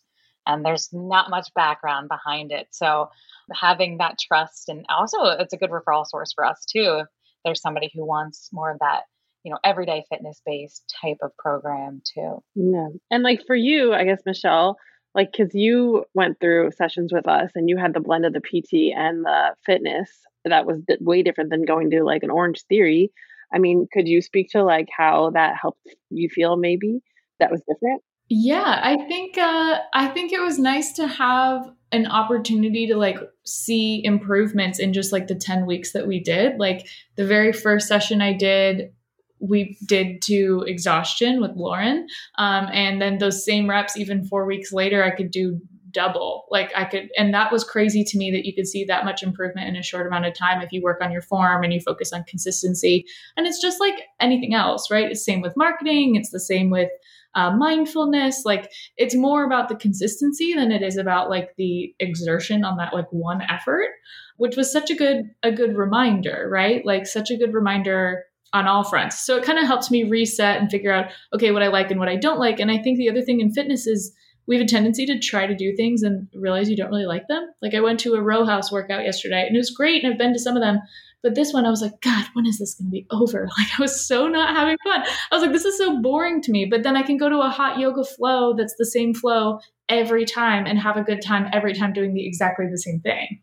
and 0.51 0.65
there's 0.65 0.89
not 0.91 1.29
much 1.29 1.47
background 1.55 2.09
behind 2.09 2.51
it. 2.51 2.67
So 2.71 3.09
having 3.53 3.97
that 3.97 4.17
trust 4.19 4.69
and 4.69 4.85
also 4.89 5.23
it's 5.23 5.53
a 5.53 5.57
good 5.57 5.71
referral 5.71 6.05
source 6.05 6.33
for 6.33 6.45
us 6.45 6.65
too. 6.65 6.99
If 7.01 7.07
there's 7.45 7.61
somebody 7.61 7.91
who 7.93 8.05
wants 8.05 8.49
more 8.51 8.71
of 8.71 8.79
that, 8.79 9.01
you 9.43 9.51
know, 9.51 9.57
everyday 9.63 10.03
fitness 10.09 10.41
based 10.45 10.93
type 11.01 11.17
of 11.21 11.35
program 11.37 12.01
too. 12.13 12.43
Yeah. 12.55 12.87
And 13.09 13.23
like 13.23 13.41
for 13.47 13.55
you, 13.55 13.93
I 13.93 14.03
guess, 14.03 14.21
Michelle, 14.25 14.77
like, 15.15 15.33
cause 15.35 15.49
you 15.53 16.05
went 16.13 16.39
through 16.39 16.71
sessions 16.71 17.11
with 17.11 17.27
us 17.27 17.51
and 17.55 17.69
you 17.69 17.77
had 17.77 17.93
the 17.93 17.99
blend 17.99 18.25
of 18.25 18.33
the 18.33 18.39
PT 18.39 18.95
and 18.95 19.25
the 19.25 19.55
fitness 19.65 20.09
that 20.45 20.65
was 20.65 20.81
way 20.99 21.23
different 21.23 21.49
than 21.49 21.65
going 21.65 21.89
to 21.91 22.03
like 22.03 22.23
an 22.23 22.31
Orange 22.31 22.63
Theory. 22.69 23.11
I 23.53 23.59
mean, 23.59 23.87
could 23.91 24.07
you 24.07 24.21
speak 24.21 24.49
to 24.51 24.63
like 24.63 24.87
how 24.95 25.31
that 25.31 25.55
helped 25.61 25.85
you 26.09 26.29
feel 26.29 26.55
maybe 26.55 27.01
that 27.39 27.51
was 27.51 27.61
different? 27.67 28.01
Yeah, 28.33 28.79
I 28.81 28.95
think 29.09 29.37
uh, 29.37 29.79
I 29.93 30.07
think 30.07 30.31
it 30.31 30.39
was 30.39 30.57
nice 30.57 30.93
to 30.93 31.05
have 31.05 31.69
an 31.91 32.07
opportunity 32.07 32.87
to 32.87 32.95
like 32.95 33.17
see 33.43 34.01
improvements 34.05 34.79
in 34.79 34.93
just 34.93 35.11
like 35.11 35.27
the 35.27 35.35
10 35.35 35.65
weeks 35.65 35.91
that 35.91 36.07
we 36.07 36.21
did. 36.21 36.57
Like 36.57 36.87
the 37.17 37.27
very 37.27 37.51
first 37.51 37.89
session 37.89 38.21
I 38.21 38.31
did, 38.31 38.93
we 39.41 39.77
did 39.85 40.21
to 40.27 40.63
exhaustion 40.65 41.41
with 41.41 41.57
Lauren. 41.57 42.07
Um, 42.37 42.69
and 42.71 43.01
then 43.01 43.17
those 43.17 43.43
same 43.43 43.69
reps, 43.69 43.97
even 43.97 44.23
four 44.23 44.45
weeks 44.45 44.71
later, 44.71 45.03
I 45.03 45.11
could 45.11 45.29
do 45.29 45.59
double. 45.91 46.45
Like 46.49 46.71
I 46.73 46.85
could, 46.85 47.09
and 47.17 47.33
that 47.33 47.51
was 47.51 47.65
crazy 47.65 48.05
to 48.05 48.17
me 48.17 48.31
that 48.31 48.45
you 48.45 48.55
could 48.55 48.67
see 48.67 48.85
that 48.85 49.03
much 49.03 49.23
improvement 49.23 49.67
in 49.67 49.75
a 49.75 49.83
short 49.83 50.07
amount 50.07 50.25
of 50.25 50.33
time 50.33 50.61
if 50.61 50.71
you 50.71 50.81
work 50.81 51.01
on 51.01 51.11
your 51.11 51.21
form 51.21 51.65
and 51.65 51.73
you 51.73 51.81
focus 51.81 52.13
on 52.13 52.23
consistency. 52.23 53.05
And 53.35 53.45
it's 53.45 53.61
just 53.61 53.81
like 53.81 54.03
anything 54.21 54.53
else, 54.53 54.89
right? 54.89 55.11
It's 55.11 55.25
same 55.25 55.41
with 55.41 55.57
marketing. 55.57 56.15
It's 56.15 56.29
the 56.29 56.39
same 56.39 56.69
with 56.69 56.89
uh, 57.35 57.55
mindfulness. 57.55 58.43
Like 58.45 58.71
it's 58.97 59.15
more 59.15 59.45
about 59.45 59.69
the 59.69 59.75
consistency 59.75 60.53
than 60.53 60.71
it 60.71 60.81
is 60.81 60.97
about 60.97 61.29
like 61.29 61.55
the 61.57 61.93
exertion 61.99 62.63
on 62.63 62.77
that 62.77 62.93
like 62.93 63.11
one 63.11 63.41
effort, 63.43 63.89
which 64.37 64.55
was 64.55 64.71
such 64.71 64.89
a 64.89 64.95
good 64.95 65.31
a 65.43 65.51
good 65.51 65.75
reminder, 65.75 66.47
right? 66.51 66.85
Like 66.85 67.05
such 67.05 67.31
a 67.31 67.37
good 67.37 67.53
reminder 67.53 68.25
on 68.53 68.67
all 68.67 68.83
fronts. 68.83 69.25
So 69.25 69.37
it 69.37 69.45
kind 69.45 69.59
of 69.59 69.65
helps 69.65 69.89
me 69.89 70.03
reset 70.03 70.59
and 70.59 70.69
figure 70.69 70.91
out 70.91 71.11
okay 71.33 71.51
what 71.51 71.63
I 71.63 71.67
like 71.67 71.89
and 71.89 71.99
what 71.99 72.09
I 72.09 72.17
don't 72.17 72.39
like. 72.39 72.59
And 72.59 72.69
I 72.69 72.77
think 72.77 72.97
the 72.97 73.09
other 73.09 73.21
thing 73.21 73.39
in 73.39 73.53
fitness 73.53 73.87
is 73.87 74.13
we 74.47 74.57
have 74.57 74.65
a 74.65 74.67
tendency 74.67 75.05
to 75.05 75.19
try 75.19 75.45
to 75.47 75.55
do 75.55 75.75
things 75.75 76.03
and 76.03 76.27
realize 76.33 76.69
you 76.69 76.75
don't 76.75 76.89
really 76.89 77.05
like 77.05 77.27
them. 77.27 77.47
Like 77.61 77.73
I 77.73 77.79
went 77.79 77.99
to 78.01 78.15
a 78.15 78.21
row 78.21 78.43
house 78.43 78.71
workout 78.71 79.05
yesterday 79.05 79.45
and 79.47 79.55
it 79.55 79.59
was 79.59 79.71
great 79.71 80.03
and 80.03 80.11
I've 80.11 80.19
been 80.19 80.33
to 80.33 80.39
some 80.39 80.57
of 80.57 80.61
them, 80.61 80.79
but 81.23 81.35
this 81.35 81.53
one 81.53 81.65
I 81.65 81.69
was 81.69 81.81
like, 81.81 82.01
God, 82.01 82.25
when 82.33 82.45
is 82.45 82.59
this 82.59 82.75
going 82.75 82.87
to 82.87 82.91
be 82.91 83.07
over? 83.11 83.47
Like 83.57 83.79
I 83.79 83.81
was 83.81 84.07
so 84.07 84.27
not 84.27 84.55
having 84.55 84.77
fun. 84.83 85.03
I 85.03 85.35
was 85.35 85.43
like, 85.43 85.51
this 85.51 85.65
is 85.65 85.77
so 85.77 86.01
boring 86.01 86.41
to 86.41 86.51
me. 86.51 86.65
But 86.65 86.83
then 86.83 86.95
I 86.95 87.03
can 87.03 87.17
go 87.17 87.29
to 87.29 87.41
a 87.41 87.49
hot 87.49 87.79
yoga 87.79 88.03
flow 88.03 88.53
that's 88.55 88.75
the 88.77 88.85
same 88.85 89.13
flow 89.13 89.59
every 89.87 90.25
time 90.25 90.65
and 90.65 90.79
have 90.79 90.97
a 90.97 91.03
good 91.03 91.21
time 91.21 91.47
every 91.53 91.73
time 91.73 91.93
doing 91.93 92.13
the 92.13 92.25
exactly 92.25 92.65
the 92.69 92.77
same 92.77 92.99
thing. 93.01 93.41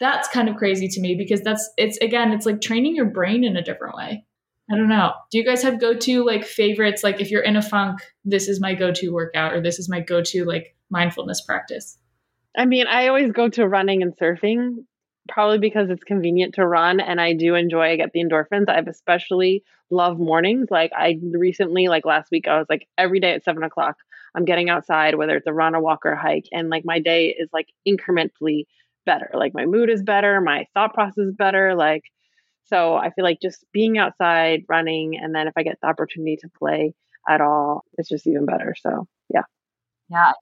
That's 0.00 0.28
kind 0.28 0.48
of 0.48 0.56
crazy 0.56 0.88
to 0.88 1.00
me 1.00 1.16
because 1.16 1.42
that's 1.42 1.68
it's 1.76 1.98
again, 1.98 2.32
it's 2.32 2.46
like 2.46 2.60
training 2.60 2.96
your 2.96 3.06
brain 3.06 3.44
in 3.44 3.56
a 3.56 3.62
different 3.62 3.96
way. 3.96 4.24
I 4.70 4.76
don't 4.76 4.88
know. 4.88 5.12
Do 5.30 5.38
you 5.38 5.44
guys 5.44 5.62
have 5.62 5.80
go 5.80 5.94
to 5.94 6.24
like 6.24 6.44
favorites? 6.44 7.02
Like 7.02 7.20
if 7.20 7.30
you're 7.30 7.42
in 7.42 7.56
a 7.56 7.62
funk, 7.62 8.00
this 8.24 8.48
is 8.48 8.60
my 8.60 8.74
go 8.74 8.92
to 8.92 9.10
workout 9.10 9.54
or 9.54 9.60
this 9.60 9.78
is 9.78 9.88
my 9.88 10.00
go 10.00 10.22
to 10.22 10.44
like 10.44 10.76
mindfulness 10.90 11.40
practice? 11.40 11.98
I 12.56 12.64
mean, 12.64 12.86
I 12.86 13.08
always 13.08 13.32
go 13.32 13.48
to 13.50 13.68
running 13.68 14.02
and 14.02 14.16
surfing, 14.16 14.84
probably 15.28 15.58
because 15.58 15.90
it's 15.90 16.04
convenient 16.04 16.54
to 16.54 16.66
run 16.66 17.00
and 17.00 17.20
I 17.20 17.32
do 17.34 17.54
enjoy, 17.54 17.90
I 17.90 17.96
get 17.96 18.12
the 18.12 18.24
endorphins. 18.24 18.68
I've 18.68 18.88
especially 18.88 19.62
love 19.90 20.18
mornings. 20.18 20.68
Like 20.70 20.92
I 20.96 21.18
recently, 21.32 21.88
like 21.88 22.04
last 22.04 22.30
week, 22.30 22.48
I 22.48 22.58
was 22.58 22.66
like 22.68 22.86
every 22.96 23.20
day 23.20 23.32
at 23.32 23.44
seven 23.44 23.62
o'clock, 23.62 23.96
I'm 24.34 24.44
getting 24.44 24.70
outside, 24.70 25.14
whether 25.14 25.36
it's 25.36 25.46
a 25.46 25.52
run, 25.52 25.74
a 25.74 25.80
walk, 25.80 26.00
or 26.04 26.14
hike. 26.14 26.46
And 26.52 26.68
like 26.68 26.84
my 26.84 26.98
day 26.98 27.34
is 27.38 27.48
like 27.52 27.68
incrementally 27.86 28.64
better. 29.06 29.30
Like 29.34 29.54
my 29.54 29.66
mood 29.66 29.90
is 29.90 30.02
better, 30.02 30.40
my 30.40 30.66
thought 30.74 30.94
process 30.94 31.18
is 31.18 31.34
better. 31.34 31.74
Like, 31.74 32.02
so 32.64 32.96
I 32.96 33.10
feel 33.10 33.24
like 33.24 33.40
just 33.40 33.64
being 33.72 33.96
outside, 33.96 34.64
running, 34.68 35.18
and 35.20 35.34
then 35.34 35.48
if 35.48 35.54
I 35.56 35.62
get 35.62 35.78
the 35.80 35.88
opportunity 35.88 36.36
to 36.42 36.48
play 36.58 36.94
at 37.28 37.40
all, 37.40 37.84
it's 37.96 38.08
just 38.08 38.26
even 38.26 38.46
better. 38.46 38.74
So 38.78 39.06
yeah. 39.32 39.42
Yeah. 40.10 40.32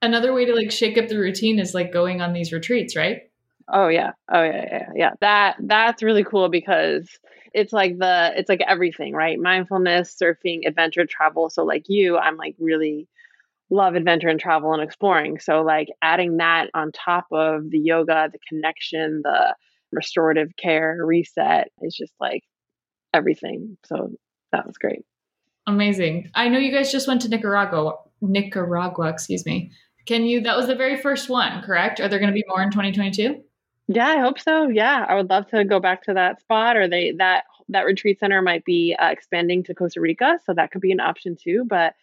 Another 0.00 0.32
way 0.32 0.44
to 0.44 0.54
like 0.54 0.72
shake 0.72 0.98
up 0.98 1.08
the 1.08 1.18
routine 1.18 1.58
is 1.58 1.74
like 1.74 1.92
going 1.92 2.20
on 2.20 2.32
these 2.32 2.52
retreats, 2.52 2.96
right? 2.96 3.22
Oh 3.68 3.88
yeah. 3.88 4.12
Oh 4.32 4.42
yeah, 4.42 4.64
yeah, 4.70 4.88
yeah. 4.94 5.10
That 5.20 5.56
that's 5.60 6.02
really 6.02 6.24
cool 6.24 6.48
because 6.48 7.08
it's 7.54 7.72
like 7.72 7.98
the 7.98 8.32
it's 8.36 8.48
like 8.48 8.62
everything, 8.66 9.14
right? 9.14 9.38
Mindfulness, 9.38 10.16
surfing, 10.20 10.66
adventure, 10.66 11.06
travel. 11.06 11.50
So 11.50 11.64
like 11.64 11.84
you, 11.88 12.18
I'm 12.18 12.36
like 12.36 12.54
really 12.58 13.08
love 13.70 13.94
adventure 13.94 14.28
and 14.28 14.40
travel 14.40 14.72
and 14.74 14.82
exploring. 14.82 15.38
So 15.40 15.62
like 15.62 15.88
adding 16.02 16.38
that 16.38 16.68
on 16.74 16.92
top 16.92 17.26
of 17.32 17.70
the 17.70 17.78
yoga, 17.78 18.28
the 18.32 18.38
connection, 18.48 19.22
the 19.24 19.54
restorative 19.92 20.56
care, 20.56 20.98
reset 21.02 21.68
is 21.80 21.94
just 21.94 22.12
like 22.20 22.42
everything. 23.14 23.76
So 23.84 24.10
that 24.52 24.66
was 24.66 24.76
great. 24.78 25.04
Amazing. 25.66 26.30
I 26.34 26.48
know 26.48 26.58
you 26.58 26.72
guys 26.72 26.92
just 26.92 27.06
went 27.06 27.22
to 27.22 27.28
Nicaragua. 27.28 27.94
Nicaragua, 28.20 29.08
excuse 29.08 29.46
me. 29.46 29.72
Can 30.06 30.24
you? 30.24 30.40
That 30.40 30.56
was 30.56 30.66
the 30.66 30.74
very 30.74 31.00
first 31.00 31.28
one, 31.28 31.62
correct? 31.62 32.00
Are 32.00 32.08
there 32.08 32.18
going 32.18 32.30
to 32.30 32.34
be 32.34 32.44
more 32.48 32.62
in 32.62 32.70
2022? 32.70 33.42
Yeah, 33.88 34.06
I 34.06 34.18
hope 34.18 34.38
so. 34.38 34.68
Yeah, 34.68 35.04
I 35.08 35.14
would 35.14 35.28
love 35.28 35.48
to 35.48 35.64
go 35.64 35.80
back 35.80 36.02
to 36.04 36.14
that 36.14 36.40
spot, 36.40 36.76
or 36.76 36.88
they 36.88 37.12
that 37.18 37.44
that 37.68 37.86
retreat 37.86 38.20
center 38.20 38.42
might 38.42 38.64
be 38.64 38.96
uh, 38.98 39.08
expanding 39.08 39.62
to 39.64 39.74
Costa 39.74 40.00
Rica, 40.00 40.38
so 40.44 40.54
that 40.54 40.70
could 40.70 40.80
be 40.80 40.92
an 40.92 41.00
option 41.00 41.36
too. 41.36 41.64
But 41.68 41.94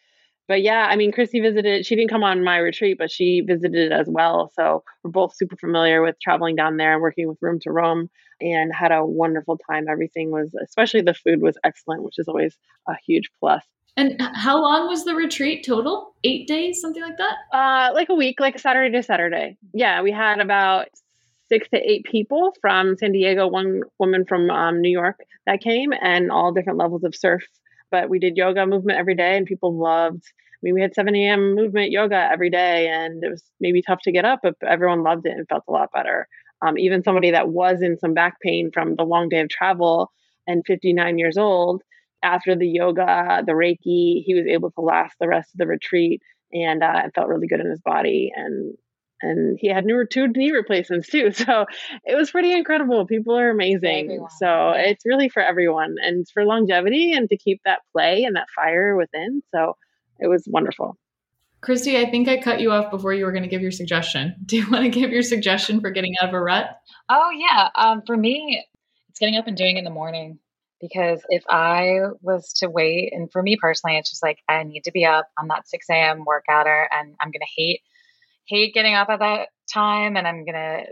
but 0.48 0.62
yeah, 0.62 0.88
I 0.90 0.96
mean, 0.96 1.12
Christy 1.12 1.40
visited. 1.40 1.86
She 1.86 1.96
didn't 1.96 2.10
come 2.10 2.24
on 2.24 2.44
my 2.44 2.58
retreat, 2.58 2.98
but 2.98 3.12
she 3.12 3.42
visited 3.42 3.92
it 3.92 3.92
as 3.92 4.08
well. 4.10 4.52
So 4.56 4.84
we're 5.04 5.12
both 5.12 5.36
super 5.36 5.56
familiar 5.56 6.02
with 6.02 6.20
traveling 6.20 6.56
down 6.56 6.78
there 6.78 6.94
and 6.94 7.02
working 7.02 7.28
with 7.28 7.38
Room 7.42 7.60
to 7.62 7.72
Roam, 7.72 8.10
and 8.42 8.74
had 8.74 8.92
a 8.92 9.06
wonderful 9.06 9.58
time. 9.70 9.86
Everything 9.90 10.32
was, 10.32 10.54
especially 10.62 11.02
the 11.02 11.14
food, 11.14 11.42
was 11.42 11.58
excellent, 11.64 12.04
which 12.04 12.20
is 12.20 12.28
always 12.28 12.58
a 12.88 12.94
huge 13.06 13.30
plus. 13.40 13.64
And 13.96 14.22
how 14.34 14.62
long 14.62 14.88
was 14.88 15.04
the 15.06 15.14
retreat 15.14 15.66
total? 15.66 16.16
Eight 16.24 16.48
days, 16.48 16.80
something 16.82 17.02
like 17.02 17.18
that? 17.18 17.36
Uh, 17.54 17.94
like 17.94 18.10
a 18.10 18.16
week, 18.16 18.40
like 18.40 18.58
Saturday 18.58 18.96
to 18.96 19.04
Saturday. 19.04 19.58
Yeah, 19.74 20.02
we 20.02 20.12
had 20.12 20.40
about 20.40 20.88
six 21.50 21.68
to 21.70 21.78
eight 21.78 22.06
people 22.06 22.54
from 22.62 22.96
San 22.98 23.12
Diego, 23.12 23.48
one 23.48 23.82
woman 24.00 24.26
from 24.26 24.50
um, 24.50 24.82
New 24.82 24.92
York 24.92 25.20
that 25.46 25.62
came, 25.62 25.92
and 25.94 26.32
all 26.32 26.54
different 26.54 26.80
levels 26.80 27.04
of 27.04 27.16
surf. 27.16 27.44
But 27.92 28.10
we 28.10 28.20
did 28.20 28.38
yoga 28.38 28.66
movement 28.66 29.00
every 29.00 29.16
day, 29.16 29.36
and 29.36 29.46
people 29.46 29.78
loved. 29.78 30.24
I 30.24 30.60
mean, 30.62 30.74
we 30.74 30.82
had 30.82 30.94
7 30.94 31.16
a.m. 31.16 31.56
movement 31.56 31.92
yoga 31.92 32.30
every 32.32 32.50
day, 32.50 32.88
and 32.88 33.24
it 33.24 33.30
was 33.30 33.44
maybe 33.60 33.82
tough 33.82 34.00
to 34.04 34.12
get 34.12 34.26
up, 34.26 34.40
but 34.44 34.56
everyone 34.66 35.04
loved 35.04 35.26
it 35.26 35.32
and 35.32 35.48
felt 35.48 35.64
a 35.68 35.72
lot 35.72 35.92
better. 35.94 36.28
Um, 36.62 36.78
even 36.78 37.04
somebody 37.04 37.32
that 37.32 37.50
was 37.50 37.82
in 37.82 37.98
some 37.98 38.14
back 38.14 38.40
pain 38.42 38.70
from 38.74 38.96
the 38.96 39.04
long 39.04 39.30
day 39.30 39.40
of 39.40 39.50
travel 39.50 40.12
and 40.46 40.64
59 40.68 41.18
years 41.18 41.38
old 41.38 41.82
after 42.22 42.56
the 42.56 42.68
yoga, 42.68 43.44
the 43.46 43.54
Reiki, 43.54 44.24
he 44.26 44.34
was 44.36 44.46
able 44.46 44.72
to 44.72 44.82
last 44.82 45.16
the 45.20 45.28
rest 45.28 45.54
of 45.54 45.58
the 45.58 45.68
retreat 45.68 46.22
and 46.52 46.84
uh, 46.84 47.04
it 47.06 47.12
felt 47.16 47.28
really 47.28 47.48
good 47.48 47.60
in 47.60 47.70
his 47.70 47.82
body. 47.82 48.32
And 48.36 48.76
and 49.22 49.58
he 49.60 49.68
had 49.68 49.86
new 49.86 50.06
two 50.06 50.28
knee 50.28 50.52
replacements 50.52 51.10
too. 51.10 51.32
So 51.40 51.66
it 52.06 52.16
was 52.16 52.32
pretty 52.32 52.52
incredible. 52.52 53.06
People 53.06 53.38
are 53.38 53.50
amazing. 53.50 54.06
Everyone. 54.06 54.30
So 54.40 54.72
it's 54.76 55.06
really 55.06 55.30
for 55.30 55.42
everyone 55.42 55.96
and 56.02 56.28
for 56.34 56.46
longevity 56.46 57.14
and 57.14 57.30
to 57.30 57.38
keep 57.38 57.62
that 57.66 57.80
play 57.92 58.24
and 58.24 58.36
that 58.36 58.48
fire 58.56 58.96
within. 58.96 59.42
So 59.54 59.78
it 60.20 60.28
was 60.28 60.44
wonderful. 60.48 60.98
Christy, 61.62 61.98
I 61.98 62.10
think 62.10 62.28
I 62.28 62.38
cut 62.38 62.62
you 62.62 62.72
off 62.72 62.90
before 62.90 63.14
you 63.14 63.26
were 63.26 63.32
going 63.32 63.44
to 63.44 63.50
give 63.50 63.62
your 63.62 63.72
suggestion. 63.72 64.36
Do 64.46 64.58
you 64.58 64.70
want 64.70 64.84
to 64.84 64.90
give 64.90 65.12
your 65.12 65.24
suggestion 65.24 65.82
for 65.82 65.92
getting 65.92 66.14
out 66.22 66.30
of 66.30 66.36
a 66.36 66.40
rut? 66.40 66.70
Oh 67.10 67.32
yeah. 67.32 67.70
Um, 67.76 68.02
for 68.06 68.16
me, 68.16 68.64
it's 69.10 69.20
getting 69.20 69.36
up 69.36 69.48
and 69.48 69.58
doing 69.58 69.76
it 69.76 69.80
in 69.80 69.86
the 69.86 69.90
morning 69.90 70.40
because 70.80 71.22
if 71.30 71.44
I 71.50 72.00
was 72.22 72.54
to 72.60 72.70
wait, 72.70 73.12
and 73.14 73.30
for 73.32 73.44
me 73.44 73.58
personally, 73.60 73.98
it's 73.98 74.10
just 74.10 74.24
like 74.24 74.40
I 74.48 74.64
need 74.64 74.86
to 74.86 74.92
be 74.92 75.06
up. 75.06 75.28
I'm 75.38 75.50
that 75.50 75.68
6 75.68 75.86
a.m. 75.90 76.24
workouter, 76.26 76.86
and 76.92 77.16
I'm 77.22 77.32
gonna 77.32 77.46
hate 77.58 77.82
hate 78.50 78.74
getting 78.74 78.96
up 78.96 79.10
at 79.10 79.20
that 79.20 79.50
time, 79.74 80.18
and 80.18 80.28
I'm 80.28 80.46
gonna 80.46 80.84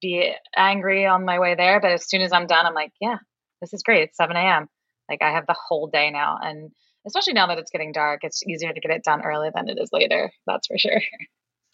be 0.00 0.32
angry 0.56 1.06
on 1.06 1.24
my 1.24 1.38
way 1.38 1.54
there. 1.54 1.80
But 1.80 1.92
as 1.92 2.08
soon 2.08 2.22
as 2.22 2.32
I'm 2.32 2.46
done, 2.46 2.66
I'm 2.66 2.74
like, 2.74 2.92
yeah, 3.00 3.18
this 3.60 3.74
is 3.74 3.82
great. 3.82 4.04
It's 4.04 4.16
7 4.16 4.34
a.m. 4.36 4.68
Like 5.10 5.22
I 5.22 5.30
have 5.30 5.46
the 5.46 5.56
whole 5.68 5.88
day 5.88 6.10
now, 6.10 6.38
and 6.40 6.70
especially 7.06 7.34
now 7.34 7.48
that 7.48 7.58
it's 7.58 7.70
getting 7.70 7.92
dark, 7.92 8.20
it's 8.22 8.46
easier 8.46 8.72
to 8.72 8.80
get 8.80 8.92
it 8.92 9.04
done 9.04 9.22
early 9.22 9.50
than 9.54 9.68
it 9.68 9.78
is 9.80 9.90
later. 9.92 10.30
That's 10.46 10.68
for 10.68 10.78
sure. 10.78 11.00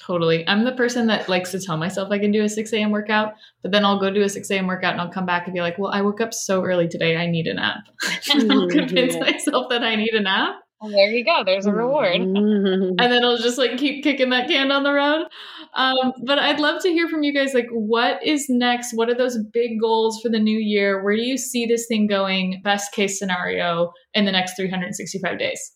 Totally. 0.01 0.47
I'm 0.47 0.65
the 0.65 0.73
person 0.73 1.09
that 1.09 1.29
likes 1.29 1.51
to 1.51 1.61
tell 1.61 1.77
myself 1.77 2.11
I 2.11 2.19
can 2.19 2.31
do 2.31 2.45
a 2.45 2.49
6 2.49 2.73
a.m. 2.73 2.91
workout, 2.91 3.35
but 3.63 3.73
then 3.73 3.85
I'll 3.85 3.99
go 3.99 4.11
do 4.11 4.23
a 4.23 4.29
6 4.29 4.49
a.m. 4.51 4.69
workout 4.69 4.93
and 4.93 5.01
I'll 5.01 5.11
come 5.11 5.27
back 5.27 5.47
and 5.47 5.55
be 5.55 5.61
like, 5.61 5.77
well, 5.77 5.93
I 5.93 6.03
woke 6.03 6.21
up 6.21 6.33
so 6.33 6.65
early 6.65 6.89
today. 6.89 7.17
I 7.17 7.27
need 7.27 7.49
a 7.49 7.55
nap. 7.55 7.81
and 8.33 8.53
I'll 8.53 8.69
convince 8.69 9.17
myself 9.17 9.67
that 9.71 9.83
I 9.83 9.97
need 9.97 10.15
a 10.15 10.21
nap. 10.21 10.55
Well, 10.81 10.93
there 10.93 11.11
you 11.11 11.25
go. 11.25 11.43
There's 11.45 11.67
a 11.67 11.73
reward. 11.73 12.21
Mhm. 12.21 12.95
And 12.99 13.13
then 13.13 13.25
I'll 13.25 13.37
just 13.37 13.59
like 13.59 13.79
keep 13.79 14.05
kicking 14.05 14.31
that 14.31 14.47
can 14.47 14.69
down 14.69 14.85
the 14.85 14.93
road. 14.93 15.27
Um, 15.75 16.13
but 16.25 16.39
I'd 16.39 16.61
love 16.61 16.83
to 16.83 16.91
hear 16.91 17.09
from 17.09 17.25
you 17.25 17.35
guys. 17.35 17.53
Like, 17.53 17.69
what 17.71 18.25
is 18.25 18.49
next? 18.49 18.95
What 18.95 19.09
are 19.11 19.15
those 19.15 19.39
big 19.53 19.81
goals 19.81 20.21
for 20.23 20.29
the 20.29 20.39
new 20.39 20.59
year? 20.59 21.03
Where 21.03 21.17
do 21.17 21.23
you 21.23 21.37
see 21.37 21.67
this 21.67 21.87
thing 21.89 22.07
going, 22.07 22.61
best 22.63 22.93
case 22.93 23.19
scenario, 23.19 23.93
in 24.15 24.25
the 24.25 24.33
next 24.33 24.55
365 24.57 25.39
days? 25.39 25.73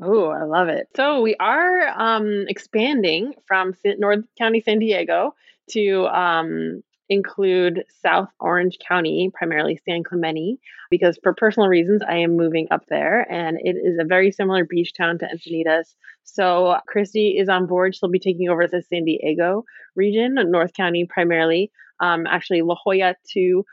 Oh, 0.00 0.30
I 0.30 0.44
love 0.44 0.68
it. 0.68 0.88
So 0.96 1.20
we 1.20 1.36
are 1.36 1.88
um, 1.96 2.46
expanding 2.48 3.34
from 3.46 3.74
North 3.84 4.24
County, 4.38 4.60
San 4.60 4.78
Diego, 4.78 5.34
to 5.70 6.06
um, 6.06 6.82
include 7.12 7.84
South 8.02 8.28
Orange 8.40 8.78
County, 8.86 9.30
primarily 9.34 9.78
San 9.84 10.02
Clemente, 10.02 10.58
because 10.90 11.18
for 11.22 11.34
personal 11.34 11.68
reasons, 11.68 12.02
I 12.06 12.16
am 12.16 12.36
moving 12.36 12.68
up 12.70 12.84
there, 12.88 13.30
and 13.30 13.58
it 13.60 13.76
is 13.76 13.98
a 14.00 14.06
very 14.06 14.32
similar 14.32 14.64
beach 14.64 14.94
town 14.94 15.18
to 15.18 15.26
Encinitas. 15.26 15.94
So 16.24 16.76
Christy 16.86 17.36
is 17.38 17.48
on 17.48 17.66
board. 17.66 17.94
She'll 17.94 18.10
be 18.10 18.18
taking 18.18 18.48
over 18.48 18.66
the 18.66 18.82
San 18.82 19.04
Diego 19.04 19.64
region, 19.94 20.36
North 20.50 20.72
County 20.72 21.06
primarily, 21.06 21.70
um, 22.00 22.26
actually 22.26 22.62
La 22.62 22.76
Jolla 22.82 23.14
to 23.34 23.64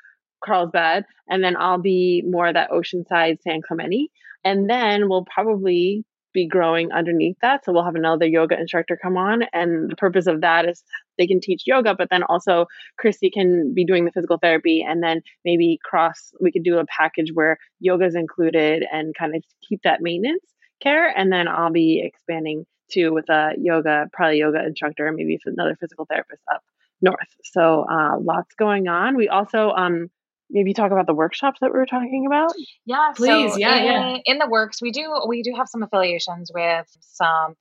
Carlsbad, 0.43 1.05
and 1.29 1.43
then 1.43 1.55
I'll 1.57 1.81
be 1.81 2.23
more 2.25 2.51
that 2.51 2.71
Oceanside, 2.71 3.41
San 3.41 3.61
Clemente. 3.61 4.11
And 4.43 4.69
then 4.69 5.09
we'll 5.09 5.25
probably 5.25 6.05
be 6.33 6.47
growing 6.47 6.91
underneath 6.91 7.37
that. 7.41 7.65
So 7.65 7.73
we'll 7.73 7.85
have 7.85 7.95
another 7.95 8.25
yoga 8.25 8.59
instructor 8.59 8.97
come 9.01 9.17
on. 9.17 9.43
And 9.53 9.89
the 9.89 9.95
purpose 9.95 10.27
of 10.27 10.41
that 10.41 10.67
is 10.67 10.83
they 11.17 11.27
can 11.27 11.39
teach 11.39 11.63
yoga, 11.65 11.95
but 11.95 12.09
then 12.09 12.23
also 12.23 12.65
Christy 12.97 13.29
can 13.29 13.73
be 13.73 13.85
doing 13.85 14.05
the 14.05 14.11
physical 14.11 14.37
therapy 14.37 14.85
and 14.87 15.03
then 15.03 15.21
maybe 15.45 15.79
cross, 15.83 16.31
we 16.39 16.51
could 16.51 16.63
do 16.63 16.77
a 16.77 16.85
package 16.85 17.31
where 17.33 17.57
yoga 17.79 18.05
is 18.05 18.15
included 18.15 18.83
and 18.91 19.15
kind 19.17 19.35
of 19.35 19.43
keep 19.67 19.81
that 19.83 20.01
maintenance 20.01 20.45
care. 20.81 21.07
And 21.15 21.31
then 21.31 21.47
I'll 21.47 21.71
be 21.71 22.01
expanding 22.03 22.65
too 22.91 23.13
with 23.13 23.29
a 23.29 23.51
yoga, 23.57 24.07
probably 24.13 24.39
yoga 24.39 24.65
instructor, 24.65 25.11
maybe 25.11 25.37
another 25.45 25.75
physical 25.79 26.05
therapist 26.05 26.41
up 26.51 26.61
north. 27.01 27.17
So 27.43 27.85
uh, 27.89 28.17
lots 28.19 28.55
going 28.55 28.87
on. 28.87 29.15
We 29.15 29.29
also 29.29 29.69
um, 29.69 30.09
maybe 30.49 30.73
talk 30.73 30.91
about 30.91 31.07
the 31.07 31.13
workshops 31.13 31.59
that 31.61 31.73
we 31.73 31.79
were 31.79 31.85
talking 31.85 32.25
about? 32.25 32.53
Yeah, 32.85 33.11
Please, 33.15 33.53
so 33.53 33.59
yeah, 33.59 33.77
in, 33.77 33.85
yeah. 33.85 34.17
In 34.25 34.37
the 34.39 34.47
works, 34.47 34.81
we 34.81 34.91
do 34.91 35.13
we 35.27 35.41
do 35.43 35.53
have 35.55 35.67
some 35.67 35.83
affiliations 35.83 36.51
with 36.53 36.87
some 36.99 37.55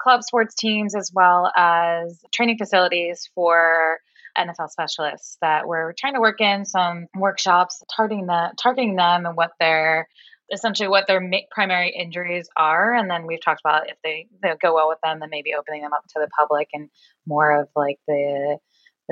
club 0.00 0.22
sports 0.22 0.54
teams 0.54 0.94
as 0.94 1.10
well 1.14 1.50
as 1.56 2.20
training 2.32 2.58
facilities 2.58 3.30
for 3.34 3.98
NFL 4.36 4.70
specialists 4.70 5.36
that 5.40 5.66
we're 5.66 5.92
trying 5.98 6.14
to 6.14 6.20
work 6.20 6.40
in 6.40 6.64
some 6.64 7.06
workshops 7.16 7.82
targeting 7.94 8.26
the 8.26 8.52
targeting 8.60 8.96
them 8.96 9.26
and 9.26 9.36
what 9.36 9.52
their 9.60 10.08
essentially 10.52 10.88
what 10.88 11.06
their 11.06 11.20
ma- 11.20 11.38
primary 11.50 11.90
injuries 11.90 12.48
are 12.56 12.94
and 12.94 13.10
then 13.10 13.26
we've 13.26 13.42
talked 13.42 13.60
about 13.64 13.88
if 13.88 13.96
they, 14.02 14.26
they 14.42 14.52
go 14.60 14.74
well 14.74 14.88
with 14.88 14.98
them 15.02 15.20
then 15.20 15.30
maybe 15.30 15.54
opening 15.54 15.82
them 15.82 15.92
up 15.92 16.02
to 16.04 16.18
the 16.18 16.28
public 16.38 16.68
and 16.72 16.88
more 17.26 17.60
of 17.60 17.68
like 17.76 17.98
the 18.08 18.58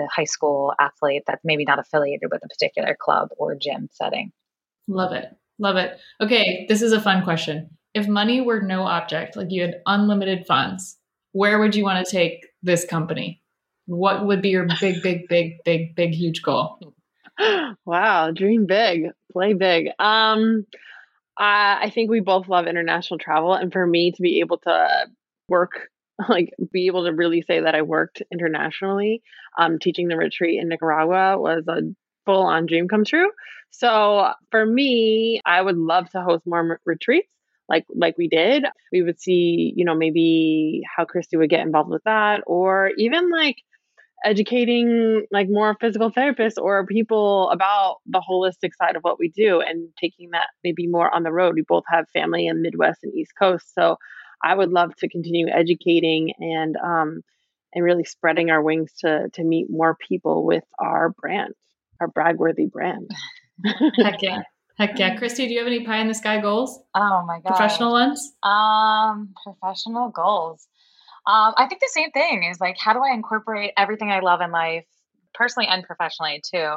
the 0.01 0.09
high 0.15 0.25
school 0.25 0.73
athlete 0.81 1.23
that's 1.27 1.45
maybe 1.45 1.65
not 1.65 1.79
affiliated 1.79 2.31
with 2.31 2.45
a 2.45 2.49
particular 2.49 2.97
club 2.99 3.29
or 3.39 3.55
gym 3.55 3.89
setting. 3.93 4.33
Love 4.89 5.13
it. 5.13 5.27
Love 5.59 5.77
it. 5.77 5.99
Okay, 6.21 6.67
this 6.69 6.83
is 6.83 6.93
a 6.93 7.01
fun 7.01 7.23
question. 7.23 7.71
If 7.93 8.09
money 8.09 8.41
were 8.41 8.63
no 8.63 8.83
object, 8.83 9.37
like 9.37 9.51
you 9.51 9.63
had 9.63 9.83
unlimited 9.87 10.47
funds, 10.47 10.97
where 11.33 11.59
would 11.59 11.75
you 11.75 11.85
want 11.85 12.05
to 12.05 12.11
take 12.11 12.47
this 12.63 12.85
company? 12.85 13.43
What 13.87 14.27
would 14.27 14.43
be 14.43 14.51
your 14.51 14.67
big, 14.81 15.03
big, 15.03 15.29
big, 15.29 15.57
big, 15.65 15.95
big, 15.95 16.13
huge 16.13 16.43
goal? 16.43 16.79
wow, 17.85 18.31
dream 18.31 18.67
big, 18.67 19.11
play 19.33 19.53
big. 19.53 19.89
Um, 19.99 20.67
I, 21.39 21.79
I 21.83 21.91
think 21.91 22.11
we 22.11 22.21
both 22.21 22.49
love 22.49 22.67
international 22.67 23.19
travel, 23.19 23.55
and 23.55 23.73
for 23.73 23.87
me 23.87 24.13
to 24.13 24.23
be 24.23 24.41
able 24.41 24.59
to 24.59 25.07
work, 25.49 25.89
like 26.29 26.51
be 26.73 26.87
able 26.87 27.05
to 27.05 27.13
really 27.13 27.43
say 27.43 27.61
that 27.61 27.75
I 27.75 27.83
worked 27.83 28.23
internationally, 28.33 29.23
um, 29.59 29.79
teaching 29.79 30.09
the 30.09 30.17
retreat 30.17 30.61
in 30.61 30.69
Nicaragua 30.69 31.39
was 31.39 31.65
a 31.69 31.83
full 32.27 32.43
on 32.43 32.67
dream 32.67 32.89
come 32.89 33.05
true. 33.05 33.31
So 33.71 34.33
for 34.51 34.67
me, 34.67 35.41
I 35.47 35.63
would 35.63 35.77
love 35.77 36.11
to 36.11 36.23
host 36.23 36.47
more 36.47 36.81
retreats 36.85 37.33
like 37.69 37.85
like 37.95 38.19
we 38.19 38.29
did. 38.29 38.65
We 38.93 39.03
would 39.03 39.21
see, 39.21 39.73
you 39.77 39.85
know, 39.85 39.95
maybe 39.95 40.83
how 40.95 41.05
Christy 41.05 41.37
would 41.37 41.51
get 41.51 41.61
involved 41.61 41.91
with 41.91 42.03
that, 42.05 42.43
or 42.47 42.91
even 42.99 43.31
like 43.31 43.57
educating 44.25 45.25
like 45.31 45.49
more 45.49 45.77
physical 45.81 46.11
therapists 46.11 46.61
or 46.61 46.85
people 46.85 47.49
about 47.51 47.99
the 48.07 48.21
holistic 48.29 48.71
side 48.77 48.97
of 48.97 49.03
what 49.03 49.19
we 49.19 49.31
do 49.31 49.63
and 49.63 49.89
taking 49.99 50.31
that 50.33 50.49
maybe 50.63 50.87
more 50.87 51.15
on 51.15 51.23
the 51.23 51.33
road. 51.33 51.55
We 51.55 51.63
both 51.67 51.85
have 51.89 52.05
family 52.13 52.47
in 52.47 52.61
Midwest 52.61 53.01
and 53.03 53.15
East 53.15 53.33
Coast, 53.39 53.73
so 53.75 53.97
I 54.42 54.55
would 54.55 54.70
love 54.70 54.94
to 54.96 55.09
continue 55.09 55.48
educating 55.48 56.33
and 56.38 56.76
um, 56.76 57.20
and 57.74 57.85
really 57.85 58.05
spreading 58.05 58.50
our 58.50 58.62
wings 58.62 58.92
to 59.00 59.29
to 59.35 59.44
meet 59.44 59.66
more 59.70 59.96
people 59.96 60.44
with 60.44 60.64
our 60.79 61.11
brand, 61.11 61.55
our 62.00 62.09
bragworthy 62.09 62.70
brand. 62.70 63.11
Heck 63.96 64.22
yeah. 64.22 64.42
Heck 64.79 64.98
yeah. 64.98 65.16
Christy, 65.16 65.46
do 65.46 65.53
you 65.53 65.59
have 65.59 65.66
any 65.66 65.85
pie 65.85 66.00
in 66.00 66.09
the 66.09 66.14
sky 66.14 66.40
goals? 66.40 66.81
Oh 66.94 67.22
my 67.26 67.40
god. 67.40 67.55
Professional 67.55 67.92
ones? 67.92 68.33
Um, 68.42 69.35
professional 69.44 70.09
goals. 70.09 70.66
Um, 71.26 71.53
I 71.57 71.66
think 71.68 71.83
the 71.83 71.90
same 71.92 72.11
thing 72.12 72.44
is 72.44 72.61
like, 72.61 72.76
how 72.79 72.94
do 72.94 73.00
I 73.00 73.12
incorporate 73.12 73.72
everything 73.76 74.11
I 74.11 74.20
love 74.20 74.40
in 74.40 74.50
life, 74.50 74.87
personally 75.35 75.68
and 75.68 75.85
professionally 75.85 76.42
too? 76.50 76.76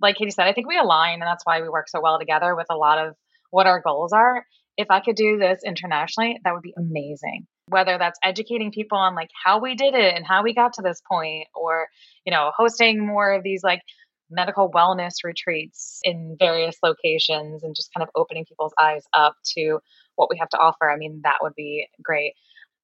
Like 0.00 0.16
Katie 0.16 0.30
said, 0.30 0.46
I 0.46 0.52
think 0.52 0.68
we 0.68 0.78
align, 0.78 1.14
and 1.14 1.22
that's 1.22 1.44
why 1.44 1.60
we 1.60 1.68
work 1.68 1.88
so 1.88 2.00
well 2.00 2.18
together 2.18 2.54
with 2.54 2.68
a 2.70 2.76
lot 2.76 2.98
of 2.98 3.16
what 3.50 3.66
our 3.66 3.80
goals 3.80 4.12
are. 4.12 4.46
If 4.80 4.90
I 4.90 5.00
could 5.00 5.16
do 5.16 5.38
this 5.38 5.60
internationally, 5.64 6.40
that 6.42 6.54
would 6.54 6.62
be 6.62 6.74
amazing. 6.76 7.46
Whether 7.66 7.98
that's 7.98 8.18
educating 8.24 8.72
people 8.72 8.96
on 8.98 9.14
like 9.14 9.28
how 9.44 9.60
we 9.60 9.74
did 9.74 9.94
it 9.94 10.14
and 10.14 10.26
how 10.26 10.42
we 10.42 10.54
got 10.54 10.72
to 10.74 10.82
this 10.82 11.02
point, 11.10 11.46
or 11.54 11.88
you 12.24 12.32
know, 12.32 12.50
hosting 12.56 13.06
more 13.06 13.32
of 13.32 13.42
these 13.42 13.62
like 13.62 13.82
medical 14.30 14.70
wellness 14.70 15.24
retreats 15.24 16.00
in 16.02 16.36
various 16.38 16.76
locations 16.82 17.62
and 17.62 17.74
just 17.76 17.90
kind 17.94 18.02
of 18.02 18.08
opening 18.14 18.46
people's 18.46 18.72
eyes 18.80 19.02
up 19.12 19.34
to 19.56 19.80
what 20.16 20.30
we 20.30 20.38
have 20.38 20.48
to 20.50 20.58
offer. 20.58 20.90
I 20.90 20.96
mean, 20.96 21.20
that 21.24 21.38
would 21.42 21.54
be 21.54 21.86
great. 22.02 22.34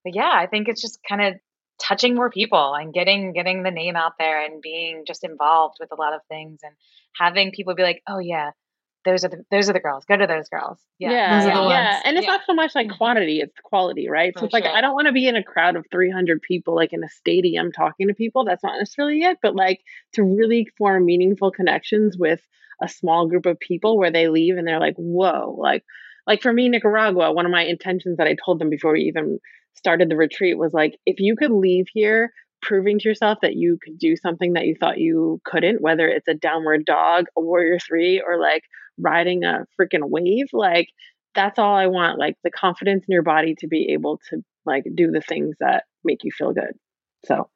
But 0.05 0.15
yeah, 0.15 0.31
I 0.33 0.47
think 0.47 0.69
it's 0.69 0.83
just 0.83 0.99
kind 1.09 1.23
of 1.23 1.35
touching 1.81 2.15
more 2.15 2.31
people 2.31 2.75
and 2.75 2.93
getting 2.93 3.33
getting 3.33 3.63
the 3.63 3.71
name 3.71 3.97
out 3.97 4.13
there 4.19 4.45
and 4.45 4.63
being 4.63 5.05
just 5.07 5.25
involved 5.25 5.77
with 5.81 5.91
a 5.93 6.01
lot 6.01 6.15
of 6.15 6.21
things 6.29 6.61
and 6.63 6.75
having 7.17 7.53
people 7.53 7.75
be 7.75 7.83
like, 7.83 8.03
"Oh 8.09 8.19
yeah, 8.19 8.51
those 9.07 9.25
are 9.25 9.29
the 9.29 9.45
those 9.51 9.71
are 9.71 9.73
the 9.73 9.81
girls. 9.81 10.05
Go 10.05 10.17
to 10.19 10.27
those 10.27 10.49
girls." 10.51 10.79
Yeah. 10.99 11.11
yeah, 11.13 11.39
Those 11.39 11.47
are 11.49 11.55
the 11.63 11.69
yeah. 11.71 11.85
ones. 11.93 12.03
And 12.05 12.19
it's 12.19 12.27
Yeah. 12.27 12.33
not 12.33 12.43
so 12.47 12.53
much 12.55 12.75
like 12.75 12.91
quantity; 12.91 13.41
it's 13.41 13.59
quality, 13.65 14.09
right? 14.09 14.35
so 14.35 14.41
For 14.41 14.47
it's 14.47 14.53
like. 14.53 14.65
I 14.67 14.81
don't 14.83 14.95
want 14.95 15.07
to 15.07 15.13
be 15.13 15.27
in 15.29 15.37
a 15.37 15.43
crowd 15.43 15.77
of 15.77 15.87
three 15.91 16.11
hundred 16.11 16.43
people, 16.43 16.75
like 16.75 16.93
in 16.93 17.03
a 17.03 17.09
stadium, 17.09 17.73
talking 17.73 18.09
to 18.09 18.15
people. 18.15 18.45
That's 18.45 18.63
not 18.63 18.79
necessarily 18.79 19.23
it, 19.23 19.39
but 19.43 19.55
like 19.57 19.81
to 20.15 20.23
really 20.23 20.69
form 20.77 21.07
meaningful 21.07 21.51
connections 21.51 22.19
with 22.19 22.41
a 22.83 22.89
small 22.89 23.27
group 23.29 23.47
of 23.47 23.59
people 23.59 23.97
where 23.97 24.11
they 24.11 24.29
leave 24.29 24.59
and 24.59 24.67
they're 24.69 24.81
like, 24.81 24.97
"Whoa!" 24.97 25.57
Like, 25.59 25.85
like 26.27 26.43
for 26.43 26.53
me, 26.53 26.69
Nicaragua. 26.69 27.33
One 27.33 27.47
of 27.47 27.53
my 27.53 27.65
intentions 27.65 28.19
that 28.19 28.27
I 28.27 28.37
told 28.45 28.59
them 28.59 28.69
before 28.69 28.93
we 28.93 29.03
even 29.03 29.39
started 29.75 30.09
the 30.11 30.17
retreat 30.17 30.59
was 30.59 30.73
like, 30.73 30.99
if 31.07 31.21
you 31.21 31.37
could 31.37 31.51
leave 31.51 31.87
here 31.93 32.33
proving 32.67 32.99
to 32.99 33.09
yourself 33.09 33.39
that 33.43 33.55
you 33.55 33.79
could 33.83 33.97
do 33.99 34.17
something 34.17 34.55
that 34.55 34.67
you 34.67 34.75
thought 34.79 34.99
you 34.99 35.41
couldn't, 35.45 35.81
whether 35.81 36.09
it's 36.09 36.29
a 36.29 36.35
downward 36.35 36.85
dog, 36.85 37.27
a 37.37 37.41
warrior 37.41 37.79
three, 37.79 38.21
or 38.21 38.39
like 38.39 38.65
riding 38.99 39.45
a 39.45 39.65
freaking 39.81 40.11
wave, 40.11 40.49
like 40.53 40.89
that's 41.35 41.59
all 41.59 41.77
I 41.77 41.87
want. 41.87 42.19
Like 42.19 42.37
the 42.43 42.51
confidence 42.51 43.05
in 43.07 43.13
your 43.13 43.23
body 43.23 43.55
to 43.61 43.69
be 43.69 43.93
able 43.93 44.21
to 44.31 44.43
like 44.65 44.85
do 44.95 45.13
the 45.13 45.21
things 45.21 45.55
that 45.61 45.85
make 46.05 46.25
you 46.25 46.33
feel 46.33 46.53
good. 46.53 46.73
So 47.25 47.49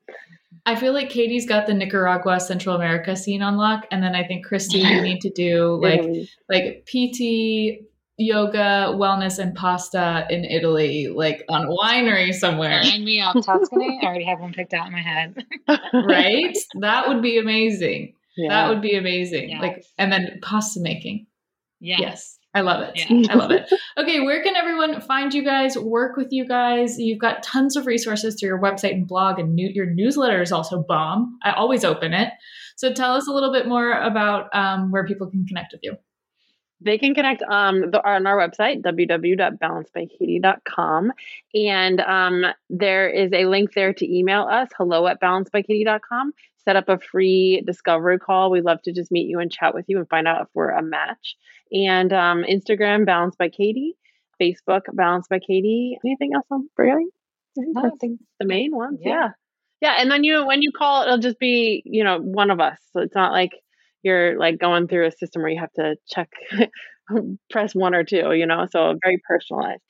I 0.65 0.77
feel 0.77 0.93
like 0.93 1.11
Katie's 1.11 1.47
got 1.47 1.67
the 1.67 1.75
Nicaragua 1.75 2.39
Central 2.41 2.77
America 2.77 3.17
scene 3.17 3.43
on 3.43 3.57
lock, 3.57 3.87
and 3.91 4.03
then 4.03 4.15
I 4.15 4.25
think 4.25 4.47
Christy, 4.47 4.79
you 4.79 5.01
need 5.03 5.21
to 5.23 5.31
do 5.31 5.81
like 5.83 6.05
like 6.49 6.87
PT, 6.87 7.85
yoga, 8.21 8.93
wellness, 8.95 9.39
and 9.39 9.55
pasta 9.55 10.27
in 10.31 10.45
Italy, 10.45 11.09
like 11.09 11.45
on 11.49 11.65
a 11.65 11.69
winery 11.69 12.33
somewhere, 12.35 12.83
Sign 12.83 13.05
me 13.05 13.21
up, 13.21 13.35
Tuscany. 13.43 13.99
I 14.03 14.07
already 14.07 14.25
have 14.25 14.41
one 14.41 14.53
picked 14.53 14.75
out 14.75 14.87
in 14.87 14.93
my 14.93 15.01
head. 15.01 15.35
right? 16.07 16.57
That 16.81 17.09
would 17.09 17.23
be 17.23 17.39
amazing. 17.39 18.15
yeah. 18.37 18.49
That 18.51 18.69
would 18.69 18.83
be 18.83 18.97
amazing. 18.97 19.59
Like, 19.59 19.85
and 19.99 20.13
then 20.13 20.39
pasta 20.43 20.81
making. 20.81 21.27
Yes. 21.81 22.01
Yes. 22.01 22.37
I 22.53 22.63
love 22.63 22.83
it. 22.83 22.93
Yeah. 22.97 23.33
I 23.33 23.35
love 23.37 23.53
it. 23.53 23.73
Okay, 23.97 24.21
where 24.21 24.43
can 24.43 24.57
everyone 24.57 25.01
find 25.01 25.33
you 25.33 25.45
guys, 25.45 25.79
work 25.79 26.17
with 26.17 26.29
you 26.31 26.47
guys? 26.47 26.99
You've 26.99 27.21
got 27.21 27.45
tons 27.45 27.77
of 27.77 27.87
resources 27.87 28.37
through 28.39 28.49
your 28.49 28.61
website 28.61 28.93
and 28.93 29.07
blog, 29.07 29.39
and 29.39 29.55
new, 29.55 29.71
your 29.73 29.87
newsletter 29.87 30.43
is 30.43 30.51
also 30.51 30.83
bomb. 30.83 31.39
I 31.45 31.53
always 31.53 31.85
open 31.85 32.13
it. 32.13 32.33
So 32.77 32.93
tell 32.93 33.15
us 33.15 33.29
a 33.29 33.33
little 33.33 33.53
bit 33.53 33.69
more 33.69 33.93
about 33.93 34.55
um, 34.55 34.91
where 34.91 35.07
people 35.07 35.31
can 35.31 35.47
connect 35.47 35.73
with 35.73 35.81
you. 35.85 35.97
They 36.83 36.99
can 36.99 37.15
connect 37.15 37.43
um, 37.43 37.91
the, 37.91 38.07
on 38.07 38.27
our 38.27 38.37
website, 38.37 38.83
www.balancedbykatie.com. 38.83 41.13
And 41.55 42.01
um, 42.01 42.45
there 42.71 43.09
is 43.09 43.33
a 43.33 43.47
link 43.47 43.73
there 43.75 43.93
to 43.93 44.19
email 44.19 44.49
us, 44.51 44.69
hello 44.77 45.07
at 45.07 45.21
balancedbykatie.com. 45.21 46.33
Set 46.65 46.77
up 46.77 46.89
a 46.89 46.99
free 46.99 47.63
discovery 47.67 48.19
call. 48.19 48.51
We'd 48.51 48.65
love 48.65 48.83
to 48.83 48.93
just 48.93 49.11
meet 49.11 49.29
you 49.29 49.41
and 49.41 49.51
chat 49.51 49.75
with 49.75 49.87
you 49.89 49.99
and 49.99 50.09
find 50.09 50.29
out 50.29 50.43
if 50.43 50.49
we're 50.55 50.71
a 50.71 50.83
match. 50.83 51.37
And 51.73 52.13
um, 52.13 52.45
Instagram, 52.45 53.07
Balanced 53.07 53.39
by 53.39 53.49
Katie. 53.49 53.97
Facebook, 54.41 54.83
Balanced 54.93 55.29
by 55.29 55.39
Katie. 55.39 55.99
Anything 56.05 56.35
else 56.35 56.47
I'm? 56.51 56.69
I 57.77 57.91
think 57.91 58.01
think 58.01 58.21
the 58.39 58.47
main 58.47 58.75
ones. 58.75 59.01
Yeah. 59.03 59.11
Yeah. 59.11 59.29
yeah. 59.81 59.95
And 59.99 60.11
then 60.11 60.25
you, 60.25 60.47
when 60.47 60.63
you 60.63 60.73
call, 60.73 61.03
it'll 61.03 61.19
just 61.19 61.39
be, 61.39 61.83
you 61.85 62.05
know, 62.05 62.19
one 62.19 62.51
of 62.51 62.61
us. 62.61 62.79
So 62.93 63.01
it's 63.01 63.15
not 63.15 63.33
like 63.33 63.53
you're 64.03 64.39
like 64.39 64.59
going 64.59 64.89
through 64.89 65.07
a 65.07 65.13
system 65.13 65.43
where 65.43 65.51
you 65.51 65.61
have 65.61 65.73
to 65.75 65.97
check, 66.09 66.31
press 67.51 67.75
one 67.75 67.95
or 67.95 68.05
two, 68.05 68.33
you 68.33 68.47
know, 68.47 68.67
so 68.71 68.95
very 69.03 69.21
personalized. 69.27 69.83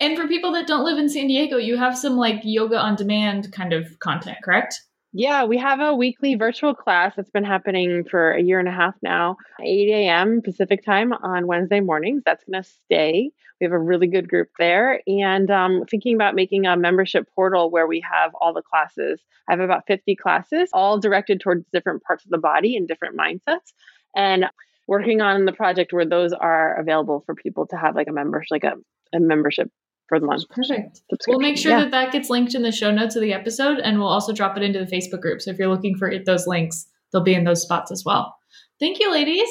And 0.00 0.16
for 0.16 0.26
people 0.26 0.52
that 0.52 0.66
don't 0.66 0.84
live 0.84 0.98
in 0.98 1.08
San 1.08 1.28
Diego, 1.28 1.58
you 1.58 1.76
have 1.76 1.96
some 1.96 2.16
like 2.16 2.40
yoga 2.42 2.76
on 2.76 2.96
demand 2.96 3.52
kind 3.52 3.72
of 3.72 3.98
content, 4.00 4.38
correct? 4.42 4.80
Yeah, 5.14 5.44
we 5.44 5.58
have 5.58 5.78
a 5.78 5.94
weekly 5.94 6.36
virtual 6.36 6.74
class 6.74 7.12
that's 7.14 7.28
been 7.28 7.44
happening 7.44 8.04
for 8.10 8.32
a 8.32 8.42
year 8.42 8.58
and 8.58 8.68
a 8.68 8.72
half 8.72 8.94
now, 9.02 9.36
8 9.60 9.88
a.m. 9.90 10.40
Pacific 10.40 10.82
time 10.82 11.12
on 11.12 11.46
Wednesday 11.46 11.80
mornings. 11.80 12.22
That's 12.24 12.42
going 12.44 12.62
to 12.62 12.68
stay. 12.86 13.30
We 13.60 13.64
have 13.66 13.72
a 13.72 13.78
really 13.78 14.06
good 14.06 14.26
group 14.26 14.48
there. 14.58 15.02
And 15.06 15.50
um, 15.50 15.84
thinking 15.90 16.14
about 16.14 16.34
making 16.34 16.64
a 16.64 16.78
membership 16.78 17.28
portal 17.34 17.70
where 17.70 17.86
we 17.86 18.02
have 18.10 18.32
all 18.40 18.54
the 18.54 18.62
classes. 18.62 19.20
I 19.50 19.52
have 19.52 19.60
about 19.60 19.86
50 19.86 20.16
classes, 20.16 20.70
all 20.72 20.98
directed 20.98 21.40
towards 21.40 21.66
different 21.74 22.02
parts 22.04 22.24
of 22.24 22.30
the 22.30 22.38
body 22.38 22.74
and 22.78 22.88
different 22.88 23.14
mindsets. 23.14 23.74
And 24.16 24.46
working 24.88 25.20
on 25.20 25.44
the 25.44 25.52
project 25.52 25.92
where 25.92 26.06
those 26.06 26.32
are 26.32 26.80
available 26.80 27.22
for 27.26 27.34
people 27.34 27.66
to 27.66 27.76
have 27.76 27.94
like 27.94 28.08
a 28.08 28.12
membership, 28.12 28.50
like 28.50 28.64
a, 28.64 28.76
a 29.14 29.20
membership 29.20 29.70
for 30.08 30.18
the 30.20 30.26
month. 30.26 30.48
Perfect. 30.50 31.00
We'll 31.26 31.38
make 31.38 31.56
sure 31.56 31.72
Yeah. 31.72 31.80
that 31.84 31.90
that 31.92 32.12
gets 32.12 32.28
linked 32.30 32.54
in 32.54 32.62
the 32.62 32.72
show 32.72 32.90
notes 32.90 33.16
of 33.16 33.22
the 33.22 33.32
episode, 33.32 33.78
and 33.78 33.98
we'll 33.98 34.08
also 34.08 34.32
drop 34.32 34.56
it 34.56 34.62
into 34.62 34.78
the 34.78 34.86
Facebook 34.86 35.20
group. 35.20 35.40
So 35.40 35.50
if 35.50 35.58
you're 35.58 35.68
looking 35.68 35.96
for 35.96 36.10
it, 36.10 36.24
those 36.26 36.46
links, 36.46 36.86
they'll 37.12 37.22
be 37.22 37.34
in 37.34 37.44
those 37.44 37.62
spots 37.62 37.90
as 37.90 38.02
well. 38.04 38.34
Thank 38.80 38.98
you, 38.98 39.10
ladies. 39.12 39.48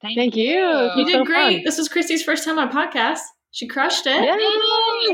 Thank 0.00 0.36
you. 0.36 0.44
You 0.54 0.92
It's 0.96 1.10
did 1.10 1.12
so 1.12 1.24
great. 1.24 1.56
fun. 1.56 1.62
This 1.64 1.78
was 1.78 1.88
Christy's 1.88 2.22
first 2.22 2.44
time 2.44 2.58
on 2.58 2.68
a 2.68 2.70
podcast. 2.70 3.18
She 3.50 3.66
crushed 3.66 4.06
it. 4.06 4.22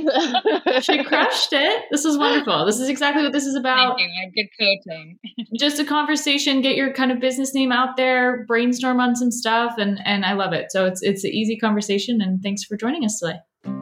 Yay! 0.05 0.81
She 0.83 1.03
crushed 1.05 1.53
it. 1.53 1.85
This 1.91 2.05
is 2.05 2.19
wonderful. 2.19 2.67
This 2.67 2.79
is 2.81 2.89
exactly 2.89 3.23
what 3.23 3.33
this 3.33 3.47
is 3.47 3.55
about. 3.55 3.97
Thank 3.97 4.11
you. 4.11 4.23
I 4.23 4.31
good 4.35 4.49
coaching. 4.61 5.19
Just 5.59 5.79
a 5.79 5.85
conversation, 5.85 6.61
get 6.61 6.77
your 6.77 6.93
kind 6.93 7.13
of 7.13 7.21
business 7.21 7.55
name 7.55 7.71
out 7.73 7.97
there, 7.97 8.45
brainstorm 8.47 9.01
on 9.01 9.15
some 9.17 9.31
stuff, 9.31 9.75
and 9.79 9.99
and 10.05 10.25
I 10.27 10.33
love 10.35 10.53
it. 10.53 10.67
So 10.73 10.85
it's 10.85 11.01
it's 11.03 11.25
an 11.25 11.31
easy 11.31 11.57
conversation, 11.57 12.21
and 12.21 12.43
thanks 12.43 12.65
for 12.65 12.77
joining 12.77 13.05
us 13.05 13.19
today. 13.21 13.39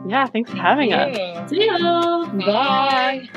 Yeah, 0.07 0.27
thanks 0.27 0.51
for 0.51 0.57
having 0.57 0.93
us. 0.93 1.51
See 1.51 1.67
ya. 1.67 2.25
you. 2.33 2.45
Bye. 2.47 3.29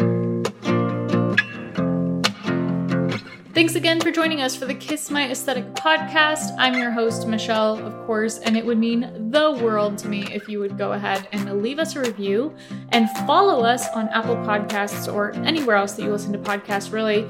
Thanks 3.55 3.75
again 3.75 4.01
for 4.01 4.11
joining 4.11 4.41
us 4.41 4.53
for 4.53 4.65
the 4.65 4.73
Kiss 4.73 5.09
My 5.09 5.31
Aesthetic 5.31 5.63
podcast. 5.75 6.53
I'm 6.59 6.73
your 6.73 6.91
host, 6.91 7.25
Michelle, 7.25 7.77
of 7.87 8.05
course, 8.05 8.39
and 8.39 8.57
it 8.57 8.65
would 8.65 8.77
mean 8.77 9.31
the 9.31 9.53
world 9.53 9.97
to 9.99 10.09
me 10.09 10.27
if 10.33 10.49
you 10.49 10.59
would 10.59 10.77
go 10.77 10.91
ahead 10.91 11.29
and 11.31 11.61
leave 11.61 11.79
us 11.79 11.95
a 11.95 12.01
review 12.01 12.53
and 12.89 13.09
follow 13.25 13.63
us 13.63 13.87
on 13.95 14.09
Apple 14.09 14.35
Podcasts 14.35 15.11
or 15.11 15.31
anywhere 15.45 15.77
else 15.77 15.93
that 15.93 16.03
you 16.03 16.11
listen 16.11 16.33
to 16.33 16.37
podcasts, 16.37 16.91
really. 16.91 17.29